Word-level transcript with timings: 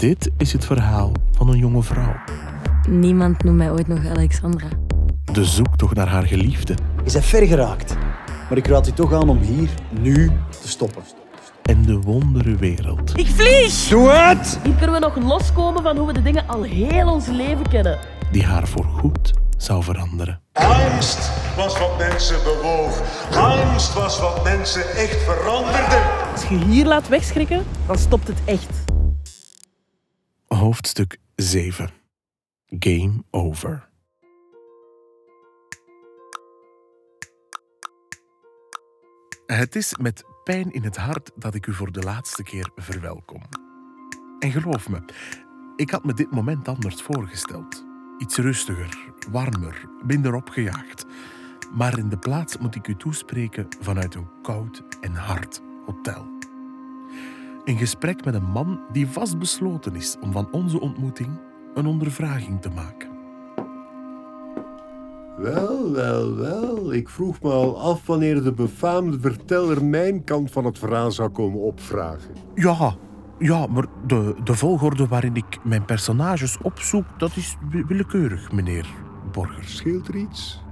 Dit 0.00 0.30
is 0.36 0.52
het 0.52 0.64
verhaal 0.64 1.12
van 1.32 1.48
een 1.48 1.58
jonge 1.58 1.82
vrouw. 1.82 2.14
Niemand 2.88 3.44
noemt 3.44 3.56
mij 3.56 3.70
ooit 3.70 3.88
nog 3.88 4.06
Alexandra. 4.06 4.66
De 5.32 5.44
zoektocht 5.44 5.94
naar 5.94 6.08
haar 6.08 6.22
geliefde 6.26 6.74
Je 7.04 7.12
bent 7.12 7.24
ver 7.24 7.46
geraakt. 7.46 7.96
Maar 8.48 8.58
ik 8.58 8.66
raad 8.66 8.86
je 8.86 8.92
toch 8.92 9.12
aan 9.12 9.28
om 9.28 9.38
hier, 9.38 9.68
nu, 10.00 10.30
te 10.60 10.68
stoppen. 10.68 11.02
en 11.62 11.82
de 11.82 12.00
wondere 12.00 12.56
wereld. 12.56 13.18
Ik 13.18 13.26
vlieg! 13.26 13.88
Doe 13.88 14.10
het! 14.10 14.58
Hier 14.62 14.74
kunnen 14.74 14.92
we 14.92 14.98
nog 15.00 15.16
loskomen 15.16 15.82
van 15.82 15.96
hoe 15.96 16.06
we 16.06 16.12
de 16.12 16.22
dingen 16.22 16.44
al 16.46 16.62
heel 16.62 17.12
ons 17.12 17.26
leven 17.26 17.68
kennen. 17.68 17.98
die 18.32 18.44
haar 18.44 18.68
voorgoed 18.68 19.32
zou 19.56 19.82
veranderen. 19.82 20.40
Angst 20.52 21.30
was 21.56 21.78
wat 21.78 21.98
mensen 21.98 22.36
bewoog. 22.44 23.02
Angst 23.34 23.94
was 23.94 24.20
wat 24.20 24.44
mensen 24.44 24.90
echt 24.96 25.22
veranderde. 25.22 26.02
Als 26.32 26.44
je 26.44 26.64
hier 26.64 26.86
laat 26.86 27.08
wegschrikken, 27.08 27.64
dan 27.86 27.98
stopt 27.98 28.28
het 28.28 28.38
echt. 28.44 28.88
Hoofdstuk 30.60 31.18
7. 31.34 31.90
Game 32.66 33.24
over. 33.30 33.88
Het 39.46 39.76
is 39.76 39.96
met 39.96 40.24
pijn 40.44 40.72
in 40.72 40.82
het 40.82 40.96
hart 40.96 41.30
dat 41.34 41.54
ik 41.54 41.66
u 41.66 41.72
voor 41.72 41.92
de 41.92 42.00
laatste 42.00 42.42
keer 42.42 42.70
verwelkom. 42.76 43.42
En 44.38 44.50
geloof 44.50 44.88
me, 44.88 45.02
ik 45.76 45.90
had 45.90 46.04
me 46.04 46.14
dit 46.14 46.30
moment 46.30 46.68
anders 46.68 47.02
voorgesteld. 47.02 47.84
Iets 48.18 48.36
rustiger, 48.36 49.12
warmer, 49.30 49.88
minder 50.04 50.34
opgejaagd. 50.34 51.06
Maar 51.72 51.98
in 51.98 52.08
de 52.08 52.18
plaats 52.18 52.58
moet 52.58 52.74
ik 52.74 52.88
u 52.88 52.96
toespreken 52.96 53.66
vanuit 53.80 54.14
een 54.14 54.42
koud 54.42 54.82
en 55.00 55.14
hard 55.14 55.60
hotel. 55.86 56.39
Een 57.70 57.78
gesprek 57.78 58.24
met 58.24 58.34
een 58.34 58.50
man 58.52 58.80
die 58.92 59.06
vastbesloten 59.08 59.94
is 59.96 60.16
om 60.20 60.32
van 60.32 60.48
onze 60.52 60.80
ontmoeting 60.80 61.28
een 61.74 61.86
ondervraging 61.86 62.60
te 62.60 62.68
maken. 62.70 63.08
Wel, 65.38 65.92
wel, 65.92 66.36
wel. 66.36 66.92
Ik 66.92 67.08
vroeg 67.08 67.42
me 67.42 67.50
al 67.50 67.80
af 67.80 68.06
wanneer 68.06 68.42
de 68.42 68.52
befaamde 68.52 69.20
verteller 69.20 69.84
mijn 69.84 70.24
kant 70.24 70.50
van 70.50 70.64
het 70.64 70.78
verhaal 70.78 71.10
zou 71.10 71.28
komen 71.28 71.60
opvragen. 71.60 72.34
Ja, 72.54 72.94
ja, 73.38 73.66
maar 73.66 73.86
de, 74.06 74.34
de 74.44 74.54
volgorde 74.54 75.06
waarin 75.06 75.34
ik 75.36 75.58
mijn 75.64 75.84
personages 75.84 76.58
opzoek, 76.62 77.04
dat 77.18 77.36
is 77.36 77.56
wi- 77.70 77.84
willekeurig, 77.86 78.52
meneer 78.52 78.86
Borgers. 79.32 79.76
Scheelt 79.76 80.08
er 80.08 80.16
iets? 80.16 80.62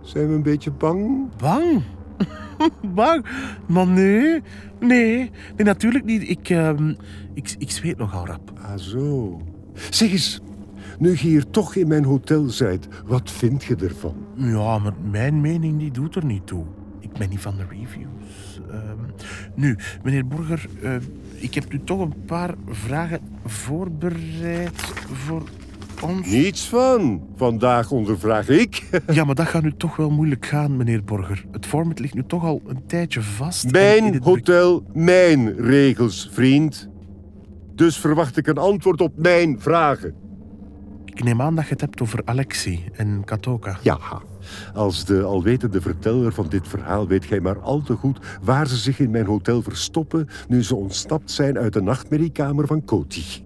Zijn 0.00 0.28
we 0.28 0.34
een 0.34 0.42
beetje 0.42 0.70
bang? 0.70 1.28
Bang? 1.36 1.82
Bang? 2.94 3.26
Maar 3.66 3.86
nee, 3.86 4.42
nee, 4.80 5.30
nee, 5.56 5.66
natuurlijk 5.66 6.04
niet. 6.04 6.28
Ik, 6.28 6.50
ehm, 6.50 6.94
ik, 7.34 7.54
ik 7.58 7.70
zweet 7.70 7.98
nogal 7.98 8.26
rap. 8.26 8.52
Ah, 8.62 8.78
zo. 8.78 9.40
Zeg 9.90 10.10
eens, 10.10 10.40
nu 10.98 11.10
je 11.10 11.16
hier 11.16 11.50
toch 11.50 11.74
in 11.74 11.88
mijn 11.88 12.04
hotel 12.04 12.48
zijt, 12.48 12.88
wat 13.06 13.30
vind 13.30 13.64
je 13.64 13.76
ervan? 13.76 14.14
Ja, 14.36 14.78
maar 14.78 14.94
mijn 15.10 15.40
mening 15.40 15.78
die 15.78 15.90
doet 15.90 16.16
er 16.16 16.24
niet 16.24 16.46
toe. 16.46 16.64
Ik 17.00 17.12
ben 17.12 17.28
niet 17.28 17.40
van 17.40 17.56
de 17.56 17.64
reviews. 17.70 18.60
Ehm, 18.70 18.98
nu, 19.54 19.76
meneer 20.02 20.26
Borger, 20.26 20.66
eh, 20.82 20.96
ik 21.34 21.54
heb 21.54 21.72
u 21.72 21.80
toch 21.84 22.00
een 22.00 22.24
paar 22.26 22.54
vragen 22.68 23.20
voorbereid 23.44 24.80
voor 25.12 25.42
ons. 26.02 26.26
Niets 26.26 26.68
van. 26.68 27.22
Vandaag 27.36 27.90
ondervraag 27.90 28.48
ik. 28.48 28.82
Ja, 29.12 29.24
maar 29.24 29.34
dat 29.34 29.46
gaat 29.46 29.62
nu 29.62 29.72
toch 29.76 29.96
wel 29.96 30.10
moeilijk 30.10 30.46
gaan, 30.46 30.76
meneer 30.76 31.04
Borger. 31.04 31.44
Het 31.52 31.66
format 31.66 31.98
ligt 31.98 32.14
nu 32.14 32.24
toch 32.26 32.44
al 32.44 32.62
een 32.66 32.86
tijdje 32.86 33.22
vast. 33.22 33.70
Mijn 33.70 34.12
het 34.14 34.24
hotel, 34.24 34.84
mijn 34.92 35.56
regels, 35.56 36.28
vriend. 36.32 36.88
Dus 37.74 37.96
verwacht 37.98 38.36
ik 38.36 38.46
een 38.46 38.58
antwoord 38.58 39.00
op 39.00 39.12
mijn 39.16 39.60
vragen. 39.60 40.14
Ik 41.04 41.24
neem 41.24 41.42
aan 41.42 41.54
dat 41.54 41.64
je 41.64 41.70
het 41.70 41.80
hebt 41.80 42.00
over 42.00 42.22
Alexi 42.24 42.84
en 42.92 43.22
Katoka. 43.24 43.78
Ja, 43.82 43.98
als 44.74 45.04
de 45.04 45.22
alwetende 45.22 45.80
verteller 45.80 46.32
van 46.32 46.48
dit 46.48 46.68
verhaal 46.68 47.06
weet 47.06 47.24
gij 47.24 47.40
maar 47.40 47.60
al 47.60 47.82
te 47.82 47.94
goed 47.94 48.18
waar 48.42 48.68
ze 48.68 48.76
zich 48.76 48.98
in 48.98 49.10
mijn 49.10 49.26
hotel 49.26 49.62
verstoppen 49.62 50.28
nu 50.48 50.62
ze 50.62 50.74
ontsnapt 50.74 51.30
zijn 51.30 51.58
uit 51.58 51.72
de 51.72 51.82
nachtmerriekamer 51.82 52.66
van 52.66 52.84
Koti. 52.84 53.44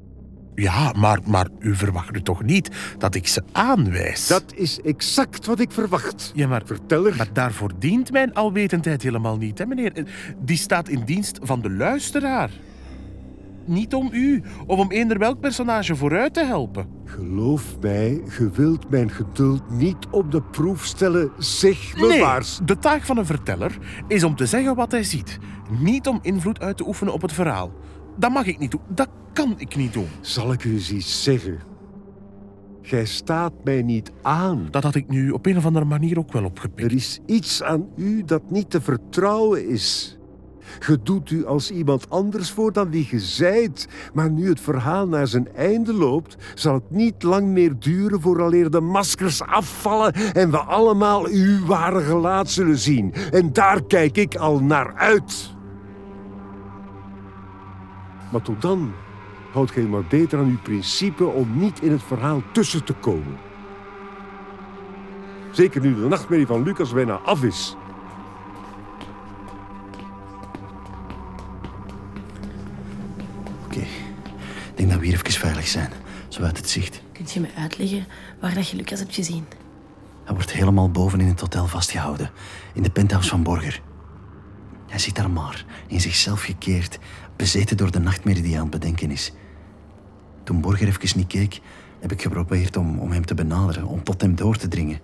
Ja, 0.57 0.93
maar, 0.97 1.19
maar 1.27 1.47
u 1.59 1.75
verwacht 1.75 2.13
nu 2.13 2.23
toch 2.23 2.43
niet 2.43 2.71
dat 2.99 3.15
ik 3.15 3.27
ze 3.27 3.43
aanwijs? 3.53 4.27
Dat 4.27 4.45
is 4.55 4.81
exact 4.81 5.47
wat 5.47 5.61
ik 5.61 5.73
verwacht. 5.73 6.33
Ja, 6.35 6.47
maar, 6.49 6.63
Verteller, 6.65 7.15
maar 7.17 7.33
daarvoor 7.33 7.71
dient 7.79 8.13
mijn 8.13 8.35
alwetendheid 8.35 9.03
helemaal 9.03 9.37
niet, 9.37 9.59
hè, 9.59 9.67
meneer? 9.67 9.93
Die 10.39 10.57
staat 10.57 10.89
in 10.89 11.03
dienst 11.05 11.39
van 11.43 11.61
de 11.61 11.71
luisteraar. 11.71 12.51
Niet 13.65 13.95
om 13.95 14.09
u 14.13 14.43
of 14.67 14.79
om 14.79 14.91
eender 14.91 15.19
welk 15.19 15.41
personage 15.41 15.97
vooruit 15.97 16.35
te 16.35 16.45
helpen. 16.45 16.87
geloof 17.05 17.79
mij, 17.81 18.21
ge 18.27 18.51
wilt 18.51 18.91
mijn 18.91 19.11
geduld 19.11 19.71
niet 19.71 20.07
op 20.11 20.31
de 20.31 20.43
proef 20.43 20.85
stellen. 20.85 21.31
Zeg 21.39 21.97
me 21.97 22.07
Nee, 22.07 22.21
waars. 22.21 22.59
de 22.65 22.79
taak 22.79 23.03
van 23.03 23.17
een 23.19 23.27
verteller 23.27 23.79
is 24.09 24.25
om 24.25 24.37
te 24.37 24.47
zeggen 24.47 24.75
wat 24.75 24.91
hij 24.91 25.03
ziet. 25.03 25.39
Niet 25.79 26.07
om 26.07 26.19
invloed 26.23 26.61
uit 26.61 26.77
te 26.77 26.87
oefenen 26.87 27.13
op 27.13 27.23
het 27.23 27.33
verhaal. 27.33 27.73
Dat 28.17 28.31
mag 28.31 28.47
ik 28.47 28.59
niet 28.59 28.71
doen. 28.71 28.81
Dat 28.89 29.09
kan 29.33 29.55
ik 29.57 29.77
niet 29.77 29.93
doen. 29.93 30.09
Zal 30.21 30.53
ik 30.53 30.65
u 30.65 30.73
eens 30.73 30.93
iets 30.93 31.23
zeggen? 31.23 31.59
Gij 32.83 33.05
staat 33.05 33.53
mij 33.65 33.83
niet 33.83 34.13
aan. 34.23 34.69
Dat 34.71 34.83
had 34.83 34.95
ik 34.95 35.09
nu 35.09 35.31
op 35.31 35.47
een 35.47 35.57
of 35.57 35.67
andere 35.67 35.85
manier 35.85 36.19
ook 36.19 36.33
wel 36.33 36.45
opgepikt. 36.45 36.91
Er 36.91 36.97
is 36.97 37.21
iets 37.27 37.63
aan 37.63 37.89
u 37.97 38.25
dat 38.25 38.51
niet 38.51 38.71
te 38.71 38.81
vertrouwen 38.81 39.69
is. 39.69 40.17
Ge 40.79 41.03
doet 41.03 41.31
u 41.31 41.47
als 41.47 41.71
iemand 41.71 42.11
anders 42.11 42.51
voor 42.51 42.73
dan 42.73 42.91
wie 42.91 43.05
ge 43.05 43.19
zijt. 43.19 43.89
Maar 44.15 44.31
nu 44.31 44.49
het 44.49 44.61
verhaal 44.61 45.09
naar 45.09 45.27
zijn 45.27 45.55
einde 45.55 45.93
loopt, 45.93 46.37
zal 46.55 46.75
het 46.75 46.91
niet 46.91 47.23
lang 47.23 47.47
meer 47.47 47.79
duren 47.79 48.21
vooraleer 48.21 48.71
de 48.71 48.81
maskers 48.81 49.43
afvallen 49.43 50.13
en 50.13 50.51
we 50.51 50.59
allemaal 50.59 51.27
uw 51.27 51.67
ware 51.67 52.01
gelaat 52.01 52.51
zullen 52.51 52.79
zien. 52.79 53.13
En 53.31 53.53
daar 53.53 53.85
kijk 53.85 54.17
ik 54.17 54.35
al 54.35 54.61
naar 54.61 54.95
uit. 54.95 55.56
Maar 58.31 58.43
tot 58.43 58.63
dan 58.63 58.93
houdt 59.53 59.71
gij 59.71 59.83
maar 59.83 60.05
beter 60.05 60.39
aan 60.39 60.49
uw 60.49 60.61
principe 60.63 61.25
om 61.25 61.59
niet 61.59 61.81
in 61.81 61.91
het 61.91 62.03
verhaal 62.03 62.43
tussen 62.53 62.85
te 62.85 62.93
komen. 62.93 63.39
Zeker 65.51 65.81
nu 65.81 65.95
de 65.95 66.09
nachtmerrie 66.09 66.47
van 66.47 66.63
Lucas 66.63 66.93
bijna 66.93 67.15
af 67.15 67.43
is. 67.43 67.77
Oké, 73.65 73.79
ik 73.79 73.87
denk 74.75 74.91
dat 74.91 74.99
we 74.99 75.05
hier 75.07 75.15
even 75.15 75.33
veilig 75.33 75.67
zijn. 75.67 75.91
Zo 76.29 76.43
uit 76.43 76.57
het 76.57 76.69
zicht. 76.69 77.03
Kunt 77.13 77.33
je 77.33 77.41
me 77.41 77.49
uitleggen 77.57 78.07
waar 78.41 78.55
dat 78.55 78.69
je 78.69 78.77
Lucas 78.77 78.99
hebt 78.99 79.15
gezien? 79.15 79.45
Hij 80.25 80.35
wordt 80.35 80.53
helemaal 80.53 80.91
boven 80.91 81.21
in 81.21 81.27
het 81.27 81.41
hotel 81.41 81.67
vastgehouden. 81.67 82.31
In 82.73 82.83
de 82.83 82.91
penthouse 82.91 83.29
van 83.29 83.43
Borger. 83.43 83.81
Hij 84.97 85.05
zit 85.05 85.15
daar 85.15 85.31
maar, 85.31 85.65
in 85.87 86.01
zichzelf 86.01 86.43
gekeerd. 86.43 86.99
Bezeten 87.37 87.77
door 87.77 87.91
de 87.91 87.99
nachtmerrie 87.99 88.43
die 88.43 88.51
hij 88.51 88.61
aan 88.61 88.71
het 88.71 88.81
bedenken 88.81 89.11
is. 89.11 89.33
Toen 90.45 90.61
Borger 90.61 90.89
even 90.89 91.19
niet 91.19 91.27
keek, 91.27 91.61
heb 92.01 92.13
ik 92.13 92.23
geprobeerd 92.23 92.77
om, 92.77 92.99
om 92.99 93.11
hem 93.11 93.27
te 93.27 93.35
benaderen. 93.35 93.87
Om 93.87 94.03
tot 94.03 94.21
hem 94.21 94.35
door 94.35 94.57
te 94.57 94.69
dringen. 94.69 95.01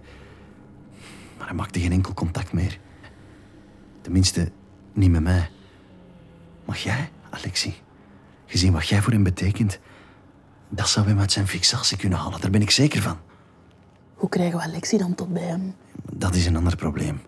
Maar 1.38 1.46
hij 1.46 1.56
maakte 1.56 1.80
geen 1.80 1.92
enkel 1.92 2.14
contact 2.14 2.52
meer. 2.52 2.78
Tenminste, 4.00 4.52
niet 4.92 5.10
met 5.10 5.22
mij. 5.22 5.50
Maar 6.64 6.78
jij, 6.78 7.10
Alexie, 7.30 7.74
gezien 8.46 8.72
wat 8.72 8.88
jij 8.88 9.02
voor 9.02 9.12
hem 9.12 9.22
betekent... 9.22 9.80
Dat 10.68 10.88
zou 10.88 11.06
hem 11.06 11.18
uit 11.18 11.32
zijn 11.32 11.48
fixatie 11.48 11.96
kunnen 11.96 12.18
halen, 12.18 12.40
daar 12.40 12.50
ben 12.50 12.62
ik 12.62 12.70
zeker 12.70 13.02
van. 13.02 13.18
Hoe 14.14 14.28
krijgen 14.28 14.58
we 14.58 14.64
Alexi 14.64 14.98
dan 14.98 15.14
tot 15.14 15.32
bij 15.32 15.42
hem? 15.42 15.74
Dat 16.12 16.34
is 16.34 16.46
een 16.46 16.56
ander 16.56 16.76
probleem. 16.76 17.20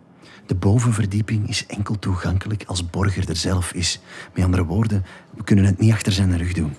De 0.46 0.54
bovenverdieping 0.54 1.48
is 1.48 1.66
enkel 1.66 1.98
toegankelijk 1.98 2.64
als 2.66 2.90
Borger 2.90 3.28
er 3.28 3.36
zelf 3.36 3.72
is. 3.72 4.00
Met 4.34 4.44
andere 4.44 4.64
woorden, 4.64 5.04
we 5.30 5.44
kunnen 5.44 5.64
het 5.64 5.78
niet 5.78 5.92
achter 5.92 6.12
zijn 6.12 6.36
rug 6.38 6.52
doen. 6.52 6.76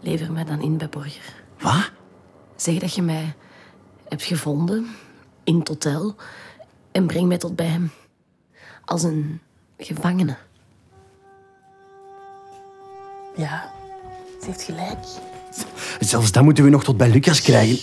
Lever 0.00 0.32
mij 0.32 0.44
dan 0.44 0.60
in 0.60 0.76
bij 0.76 0.88
Borger. 0.88 1.34
Wat? 1.60 1.90
Zeg 2.56 2.78
dat 2.78 2.94
je 2.94 3.02
mij 3.02 3.34
hebt 4.08 4.22
gevonden 4.22 4.86
in 5.44 5.58
het 5.58 5.68
hotel 5.68 6.16
en 6.92 7.06
breng 7.06 7.28
mij 7.28 7.38
tot 7.38 7.56
bij 7.56 7.66
hem. 7.66 7.90
Als 8.84 9.02
een 9.02 9.40
gevangene. 9.78 10.36
Ja, 13.36 13.72
ze 14.40 14.46
heeft 14.46 14.62
gelijk. 14.62 14.98
Zelfs 16.00 16.32
dat 16.32 16.42
moeten 16.42 16.64
we 16.64 16.70
nog 16.70 16.84
tot 16.84 16.96
bij 16.96 17.10
Lucas 17.10 17.40
krijgen. 17.40 17.78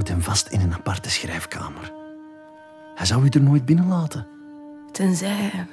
Houdt 0.00 0.14
hem 0.14 0.34
vast 0.34 0.48
in 0.48 0.60
een 0.60 0.74
aparte 0.74 1.10
schrijfkamer. 1.10 1.92
Hij 2.94 3.06
zou 3.06 3.24
u 3.24 3.28
er 3.28 3.42
nooit 3.42 3.64
binnenlaten. 3.64 4.26
Tenzij 4.92 5.66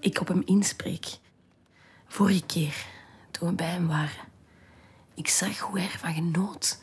ik 0.00 0.20
op 0.20 0.28
hem 0.28 0.42
inspreek. 0.44 1.18
Vorige 2.06 2.46
keer, 2.46 2.86
toen 3.30 3.48
we 3.48 3.54
bij 3.54 3.66
hem 3.66 3.86
waren. 3.86 4.24
Ik 5.14 5.28
zag 5.28 5.58
hoe 5.58 5.78
hij 5.78 5.88
ervan 5.92 6.14
genoot. 6.14 6.82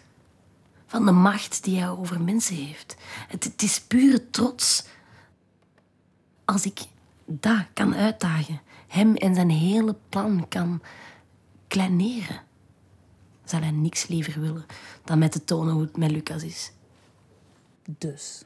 Van 0.87 1.05
de 1.05 1.11
macht 1.11 1.63
die 1.63 1.79
hij 1.79 1.89
over 1.89 2.21
mensen 2.21 2.55
heeft. 2.55 2.95
Het, 3.27 3.43
het 3.43 3.61
is 3.61 3.81
pure 3.81 4.29
trots. 4.29 4.85
Als 6.45 6.65
ik 6.65 6.79
dat 7.25 7.65
kan 7.73 7.95
uitdagen, 7.95 8.61
hem 8.87 9.15
en 9.15 9.35
zijn 9.35 9.49
hele 9.49 9.95
plan 10.09 10.47
kan 10.47 10.81
kleineren, 11.67 12.41
zal 13.51 13.61
hij 13.61 13.71
niks 13.71 14.07
liever 14.07 14.41
willen 14.41 14.65
dan 15.03 15.19
met 15.19 15.31
te 15.31 15.43
tonen 15.43 15.73
hoe 15.73 15.81
het 15.81 15.97
met 15.97 16.11
Lucas 16.11 16.43
is. 16.43 16.71
Dus, 17.97 18.43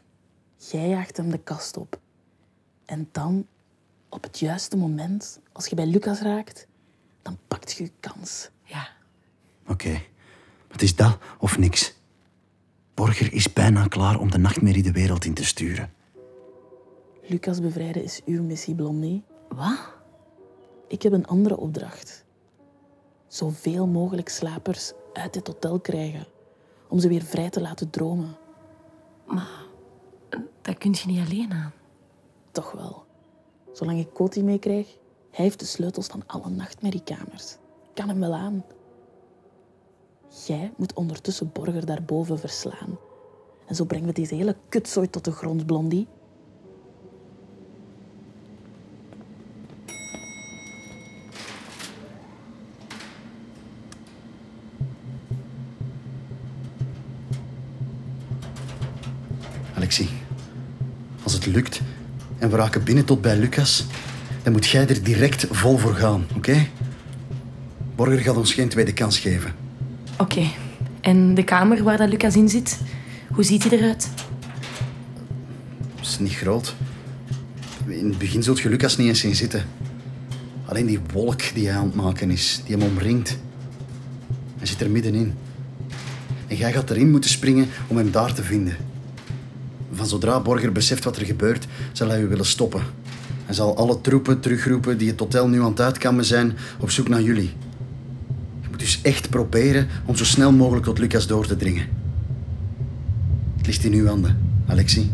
jij 0.58 0.90
jaagt 0.90 1.18
hem 1.18 1.30
de 1.30 1.38
kast 1.38 1.78
op. 1.78 2.00
En 2.86 3.10
dan, 3.12 3.48
op 4.10 4.24
het 4.24 4.40
juiste 4.40 4.78
moment, 4.78 5.40
als 5.52 5.68
je 5.68 5.76
bij 5.76 5.86
Lucas 5.86 6.20
raakt, 6.20 6.68
dan 7.22 7.38
pakt 7.48 7.72
je 7.72 7.84
je 7.84 7.92
kans. 8.00 8.50
Ja, 8.64 8.90
Oké, 9.68 10.02
het 10.68 10.82
is 10.82 10.96
dat 10.96 11.18
of 11.40 11.58
niks. 11.58 11.94
Borger 12.94 13.34
is 13.34 13.54
bijna 13.54 13.88
klaar 13.88 14.20
om 14.20 14.32
de 14.32 14.38
nachtmerrie 14.38 14.84
de 14.84 14.92
wereld 14.92 15.26
in 15.26 15.34
te 15.34 15.46
sturen. 15.46 15.94
Lucas 17.28 17.62
bevrijden 17.62 18.04
is 18.04 18.22
uw 18.26 18.44
missie, 18.44 18.76
Blondie. 18.76 19.24
wat? 19.50 19.94
Ik 20.88 21.02
heb 21.02 21.14
een 21.14 21.26
andere 21.26 21.58
opdracht. 21.58 22.25
Zoveel 23.36 23.88
mogelijk 23.88 24.30
slapers 24.30 24.94
uit 25.14 25.34
dit 25.34 25.48
hotel 25.48 25.80
krijgen. 25.80 26.26
Om 26.88 27.00
ze 27.00 27.08
weer 27.08 27.22
vrij 27.22 27.50
te 27.50 27.62
laten 27.62 27.90
dromen. 27.90 28.38
Dat 30.62 30.78
kun 30.78 30.94
je 30.94 31.04
niet 31.06 31.26
alleen 31.26 31.52
aan. 31.52 31.74
Toch 32.52 32.72
wel. 32.72 33.06
Zolang 33.72 34.00
ik 34.00 34.14
Koti 34.14 34.44
meekrijg, 34.44 34.98
hij 35.32 35.46
heeft 35.46 35.60
de 35.60 35.66
sleutels 35.66 36.08
van 36.08 36.24
alle 36.28 36.50
nachtmerriekamers. 36.50 37.58
Kan 37.94 38.08
hem 38.08 38.20
wel 38.20 38.34
aan. 38.34 38.66
Jij 40.46 40.74
moet 40.78 40.94
ondertussen 40.94 41.52
Borger 41.52 41.86
daarboven 41.86 42.40
verslaan. 42.40 42.98
En 43.66 43.76
zo 43.76 43.86
brengen 43.86 44.08
we 44.08 44.14
deze 44.14 44.36
hele 44.36 44.56
kutzooi 44.70 45.10
tot 45.10 45.26
de 45.26 45.32
grond, 45.32 45.66
Blondie. 45.66 46.08
Lukt 61.56 61.82
en 62.38 62.50
we 62.50 62.56
raken 62.56 62.84
binnen 62.84 63.06
tot 63.06 63.22
bij 63.22 63.38
Lucas, 63.38 63.86
dan 64.44 64.52
moet 64.54 64.68
jij 64.68 64.88
er 64.88 65.04
direct 65.04 65.48
vol 65.50 65.78
voor 65.78 65.96
gaan, 65.96 66.26
oké? 66.36 66.68
Borger 67.96 68.20
gaat 68.20 68.38
ons 68.38 68.54
geen 68.54 68.70
tweede 68.70 68.94
kans 68.94 69.20
geven. 69.20 69.54
Oké. 70.18 70.48
En 71.02 71.34
de 71.34 71.44
kamer 71.44 71.84
waar 71.84 71.98
dat 71.98 72.10
Lucas 72.10 72.36
in 72.36 72.50
zit, 72.50 72.80
hoe 73.32 73.44
ziet 73.44 73.64
hij 73.64 73.78
eruit? 73.78 74.10
Het 75.96 76.08
is 76.08 76.20
niet 76.20 76.34
groot. 76.36 76.76
In 77.88 78.08
het 78.10 78.18
begin 78.18 78.44
zult 78.44 78.60
je 78.60 78.70
Lucas 78.70 78.98
niet 78.98 79.08
eens 79.08 79.20
zien 79.20 79.36
zitten. 79.36 79.66
Alleen 80.66 80.86
die 80.86 81.00
wolk 81.14 81.42
die 81.54 81.68
hij 81.68 81.78
aan 81.78 81.86
het 81.86 81.96
maken 81.96 82.32
is, 82.32 82.62
die 82.66 82.78
hem 82.78 82.88
omringt. 82.88 83.38
Hij 84.58 84.68
zit 84.68 84.82
er 84.82 84.90
middenin. 84.90 85.34
En 86.48 86.56
jij 86.56 86.72
gaat 86.74 86.90
erin 86.90 87.12
moeten 87.12 87.30
springen 87.30 87.68
om 87.88 87.98
hem 87.98 88.12
daar 88.12 88.34
te 88.34 88.44
vinden. 88.44 88.78
Van 89.96 90.08
zodra 90.08 90.40
Borger 90.40 90.72
beseft 90.72 91.04
wat 91.04 91.18
er 91.18 91.26
gebeurt, 91.26 91.68
zal 91.92 92.08
hij 92.08 92.22
u 92.22 92.28
willen 92.28 92.46
stoppen. 92.46 92.82
Hij 93.46 93.56
zal 93.56 93.78
alle 93.78 94.02
troepen 94.02 94.40
terugroepen 94.40 94.98
die 94.98 95.10
het 95.10 95.20
hotel 95.20 95.48
nu 95.48 95.62
aan 95.62 95.70
het 95.70 95.82
uitkammen 95.82 96.26
zijn 96.26 96.54
op 96.80 96.92
zoek 96.92 97.08
naar 97.08 97.22
jullie. 97.22 97.54
Je 98.62 98.68
moet 98.70 98.80
dus 98.80 99.00
echt 99.02 99.30
proberen 99.30 99.88
om 100.06 100.16
zo 100.16 100.24
snel 100.24 100.52
mogelijk 100.52 100.86
tot 100.86 101.00
Lucas 101.00 101.28
door 101.28 101.48
te 101.48 101.56
dringen. 101.56 101.88
Het 103.58 103.66
ligt 103.66 103.84
in 103.84 103.94
uw 103.94 104.08
handen, 104.08 104.38
Alexie. 104.68 105.12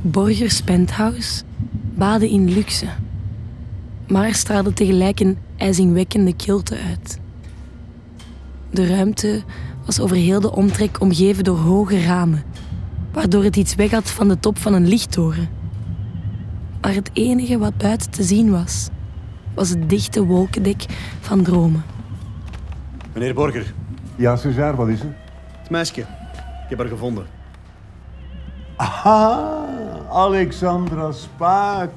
Borgers 0.00 0.62
penthouse 0.62 1.42
baden 1.94 2.28
in 2.28 2.52
luxe, 2.52 2.86
maar 4.08 4.34
straalde 4.34 4.72
tegelijk 4.72 5.20
een 5.20 5.38
ijzingwekkende 5.56 6.36
kilte 6.36 6.76
uit. 6.76 7.18
De 8.70 8.86
ruimte 8.86 9.42
was 9.86 10.00
over 10.00 10.16
heel 10.16 10.40
de 10.40 10.52
omtrek 10.52 11.00
omgeven 11.00 11.44
door 11.44 11.58
hoge 11.58 12.02
ramen, 12.02 12.42
waardoor 13.12 13.44
het 13.44 13.56
iets 13.56 13.74
weg 13.74 13.90
had 13.90 14.10
van 14.10 14.28
de 14.28 14.38
top 14.40 14.58
van 14.58 14.72
een 14.72 14.88
lichttoren. 14.88 15.48
Maar 16.80 16.94
het 16.94 17.10
enige 17.12 17.58
wat 17.58 17.76
buiten 17.76 18.10
te 18.10 18.22
zien 18.22 18.50
was, 18.50 18.88
was 19.54 19.68
het 19.68 19.88
dichte 19.90 20.24
wolkendek 20.24 20.84
van 21.20 21.42
dromen. 21.42 21.84
Meneer 23.14 23.34
Borger, 23.34 23.74
Ja, 24.16 24.36
César, 24.36 24.76
wat 24.76 24.88
is 24.88 25.00
er? 25.00 25.14
het 25.60 25.70
meisje. 25.70 26.00
Ik 26.00 26.06
heb 26.68 26.78
haar 26.78 26.88
gevonden. 26.88 27.26
Aha, 28.76 29.64
Alexandra 30.12 31.12
Spaak. 31.12 31.90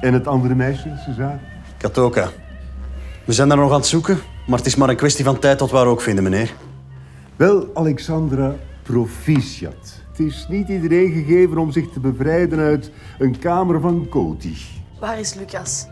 En 0.00 0.12
het 0.14 0.26
andere 0.26 0.54
meisje, 0.54 1.02
César? 1.06 1.38
Katoka. 1.76 2.28
We 3.24 3.32
zijn 3.32 3.48
daar 3.48 3.56
nog 3.56 3.70
aan 3.70 3.76
het 3.76 3.86
zoeken, 3.86 4.18
maar 4.46 4.58
het 4.58 4.66
is 4.66 4.76
maar 4.76 4.88
een 4.88 4.96
kwestie 4.96 5.24
van 5.24 5.38
tijd 5.38 5.58
tot 5.58 5.70
we 5.70 5.76
haar 5.76 5.86
ook 5.86 6.00
vinden, 6.00 6.24
meneer. 6.24 6.52
Wel, 7.40 7.70
Alexandra, 7.74 8.54
proficiat. 8.82 10.02
Het 10.08 10.18
is 10.18 10.46
niet 10.48 10.68
iedereen 10.68 11.12
gegeven 11.12 11.58
om 11.58 11.70
zich 11.70 11.90
te 11.90 12.00
bevrijden 12.00 12.58
uit 12.58 12.90
een 13.18 13.38
kamer 13.38 13.80
van 13.80 14.06
Koti. 14.08 14.56
Waar 14.98 15.18
is 15.18 15.34
Lucas? 15.34 15.86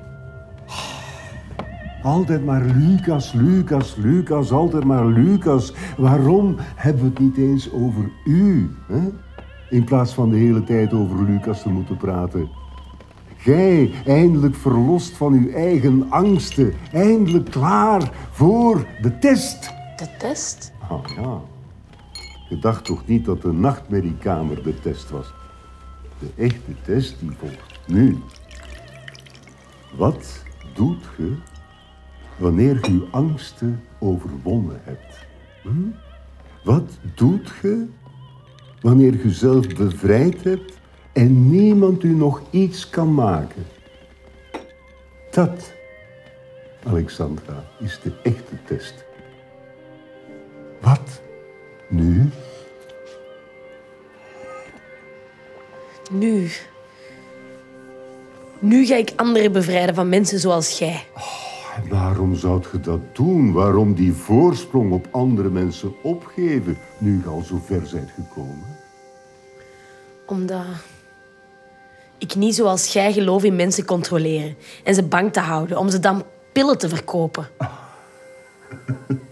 Altijd 2.02 2.44
maar 2.44 2.64
Lucas, 2.64 3.32
Lucas, 3.32 3.96
Lucas, 3.96 4.52
altijd 4.52 4.84
maar 4.84 5.06
Lucas. 5.06 5.72
Waarom 5.96 6.56
hebben 6.74 7.02
we 7.02 7.08
het 7.08 7.18
niet 7.18 7.36
eens 7.36 7.72
over 7.72 8.10
u? 8.24 8.70
Hè? 8.86 9.08
In 9.70 9.84
plaats 9.84 10.14
van 10.14 10.30
de 10.30 10.36
hele 10.36 10.64
tijd 10.64 10.92
over 10.92 11.24
Lucas 11.24 11.62
te 11.62 11.68
moeten 11.68 11.96
praten. 11.96 12.48
Gij, 13.36 13.90
eindelijk 14.06 14.54
verlost 14.54 15.16
van 15.16 15.32
uw 15.32 15.50
eigen 15.50 16.06
angsten. 16.10 16.72
Eindelijk 16.92 17.50
klaar 17.50 18.12
voor 18.30 18.86
de 19.02 19.18
test. 19.18 19.70
De 19.96 20.08
test? 20.18 20.76
Ah 20.88 21.04
ja. 21.16 21.40
Je 22.48 22.58
dacht 22.58 22.84
toch 22.84 23.06
niet 23.06 23.24
dat 23.24 23.42
de 23.42 23.52
nachtmerriekamer 23.52 24.62
de 24.62 24.80
test 24.80 25.10
was? 25.10 25.32
De 26.18 26.28
echte 26.36 26.72
test 26.82 27.20
die 27.20 27.30
volgt 27.38 27.78
nu. 27.86 28.18
Wat 29.96 30.42
doet 30.74 31.04
je 31.16 31.36
wanneer 32.36 32.90
je 32.90 33.06
angsten 33.10 33.84
overwonnen 33.98 34.80
hebt? 34.82 35.26
Hm? 35.62 35.90
Wat 36.64 36.98
doet 37.14 37.52
je 37.62 37.86
wanneer 38.80 39.12
je 39.22 39.30
zelf 39.30 39.66
bevrijd 39.66 40.44
hebt 40.44 40.78
en 41.12 41.50
niemand 41.50 42.02
u 42.02 42.14
nog 42.14 42.42
iets 42.50 42.90
kan 42.90 43.14
maken? 43.14 43.66
Dat, 45.30 45.72
Alexandra, 46.86 47.64
is 47.78 48.00
de 48.02 48.12
echte 48.22 48.64
test. 48.64 49.07
Wat 50.80 51.20
nu? 51.88 52.30
Nu. 56.10 56.50
Nu 58.58 58.86
ga 58.86 58.94
ik 58.94 59.12
anderen 59.16 59.52
bevrijden 59.52 59.94
van 59.94 60.08
mensen 60.08 60.38
zoals 60.38 60.78
jij. 60.78 61.04
En 61.76 61.88
waarom 61.88 62.34
zou 62.34 62.62
je 62.72 62.80
dat 62.80 63.00
doen? 63.12 63.52
Waarom 63.52 63.94
die 63.94 64.12
voorsprong 64.12 64.92
op 64.92 65.08
andere 65.10 65.48
mensen 65.48 65.94
opgeven, 66.02 66.78
nu 66.98 67.20
je 67.22 67.28
al 67.28 67.42
zo 67.42 67.60
ver 67.64 67.88
bent 67.92 68.10
gekomen? 68.10 68.76
Omdat 70.26 70.64
ik 72.18 72.34
niet 72.34 72.54
zoals 72.54 72.92
jij 72.92 73.12
geloof 73.12 73.44
in 73.44 73.56
mensen 73.56 73.84
controleren 73.84 74.56
en 74.84 74.94
ze 74.94 75.02
bang 75.02 75.32
te 75.32 75.40
houden 75.40 75.78
om 75.78 75.90
ze 75.90 75.98
dan 75.98 76.24
pillen 76.52 76.78
te 76.78 76.88
verkopen. 76.88 77.48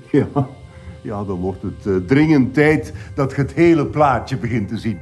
Ja, 0.10 0.48
ja 1.00 1.24
dan 1.24 1.36
wordt 1.40 1.62
het 1.62 1.86
eh, 1.86 1.96
dringend 2.06 2.54
tijd 2.54 2.92
dat 3.14 3.30
je 3.30 3.36
het 3.36 3.52
hele 3.52 3.86
plaatje 3.86 4.36
begint 4.36 4.68
te 4.68 4.78
zien. 4.78 4.98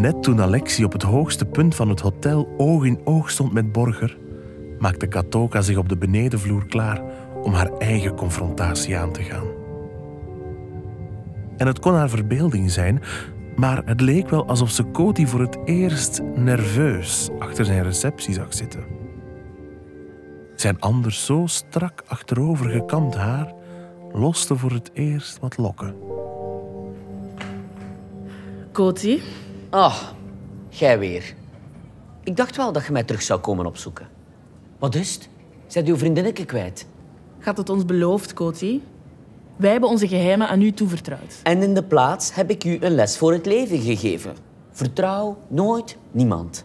Net 0.00 0.22
toen 0.22 0.40
Alexie 0.40 0.84
op 0.84 0.92
het 0.92 1.02
hoogste 1.02 1.44
punt 1.44 1.74
van 1.74 1.88
het 1.88 2.00
hotel 2.00 2.54
oog 2.56 2.84
in 2.84 3.00
oog 3.04 3.30
stond 3.30 3.52
met 3.52 3.72
Borger, 3.72 4.18
maakte 4.78 5.06
Katoka 5.06 5.60
zich 5.60 5.76
op 5.76 5.88
de 5.88 5.96
benedenvloer 5.96 6.66
klaar 6.66 7.02
om 7.42 7.52
haar 7.52 7.72
eigen 7.78 8.14
confrontatie 8.14 8.96
aan 8.96 9.12
te 9.12 9.22
gaan. 9.22 9.46
En 11.56 11.66
het 11.66 11.78
kon 11.78 11.94
haar 11.94 12.08
verbeelding 12.08 12.70
zijn, 12.70 13.02
maar 13.58 13.82
het 13.84 14.00
leek 14.00 14.28
wel 14.28 14.46
alsof 14.46 14.70
ze 14.70 14.84
Koti 14.84 15.26
voor 15.26 15.40
het 15.40 15.58
eerst 15.64 16.20
nerveus 16.34 17.28
achter 17.38 17.64
zijn 17.64 17.82
receptie 17.82 18.34
zag 18.34 18.54
zitten. 18.54 18.84
Zijn 20.54 20.80
anders 20.80 21.24
zo 21.24 21.42
strak 21.46 22.02
achterover 22.06 22.70
gekamd 22.70 23.14
haar 23.14 23.52
loste 24.12 24.56
voor 24.56 24.72
het 24.72 24.90
eerst 24.92 25.38
wat 25.38 25.56
lokken. 25.56 25.94
Koti, 28.72 29.22
Ah, 29.70 30.02
jij 30.68 30.98
weer. 30.98 31.34
Ik 32.24 32.36
dacht 32.36 32.56
wel 32.56 32.72
dat 32.72 32.86
je 32.86 32.92
mij 32.92 33.04
terug 33.04 33.22
zou 33.22 33.40
komen 33.40 33.66
opzoeken. 33.66 34.08
Wat 34.78 34.94
is 34.94 35.14
het? 35.14 35.28
Zijt 35.66 35.86
uw 35.86 35.96
vriendinnetje 35.96 36.44
kwijt? 36.44 36.86
Gaat 37.38 37.56
het 37.56 37.68
ons 37.68 37.84
beloofd, 37.84 38.32
Coty? 38.32 38.80
Wij 39.58 39.70
hebben 39.70 39.88
onze 39.88 40.08
geheimen 40.08 40.48
aan 40.48 40.62
u 40.62 40.72
toevertrouwd. 40.72 41.40
En 41.42 41.62
in 41.62 41.74
de 41.74 41.82
plaats 41.82 42.34
heb 42.34 42.50
ik 42.50 42.64
u 42.64 42.76
een 42.80 42.94
les 42.94 43.16
voor 43.16 43.32
het 43.32 43.46
leven 43.46 43.78
gegeven. 43.80 44.36
Vertrouw 44.70 45.38
nooit 45.48 45.96
niemand. 46.10 46.64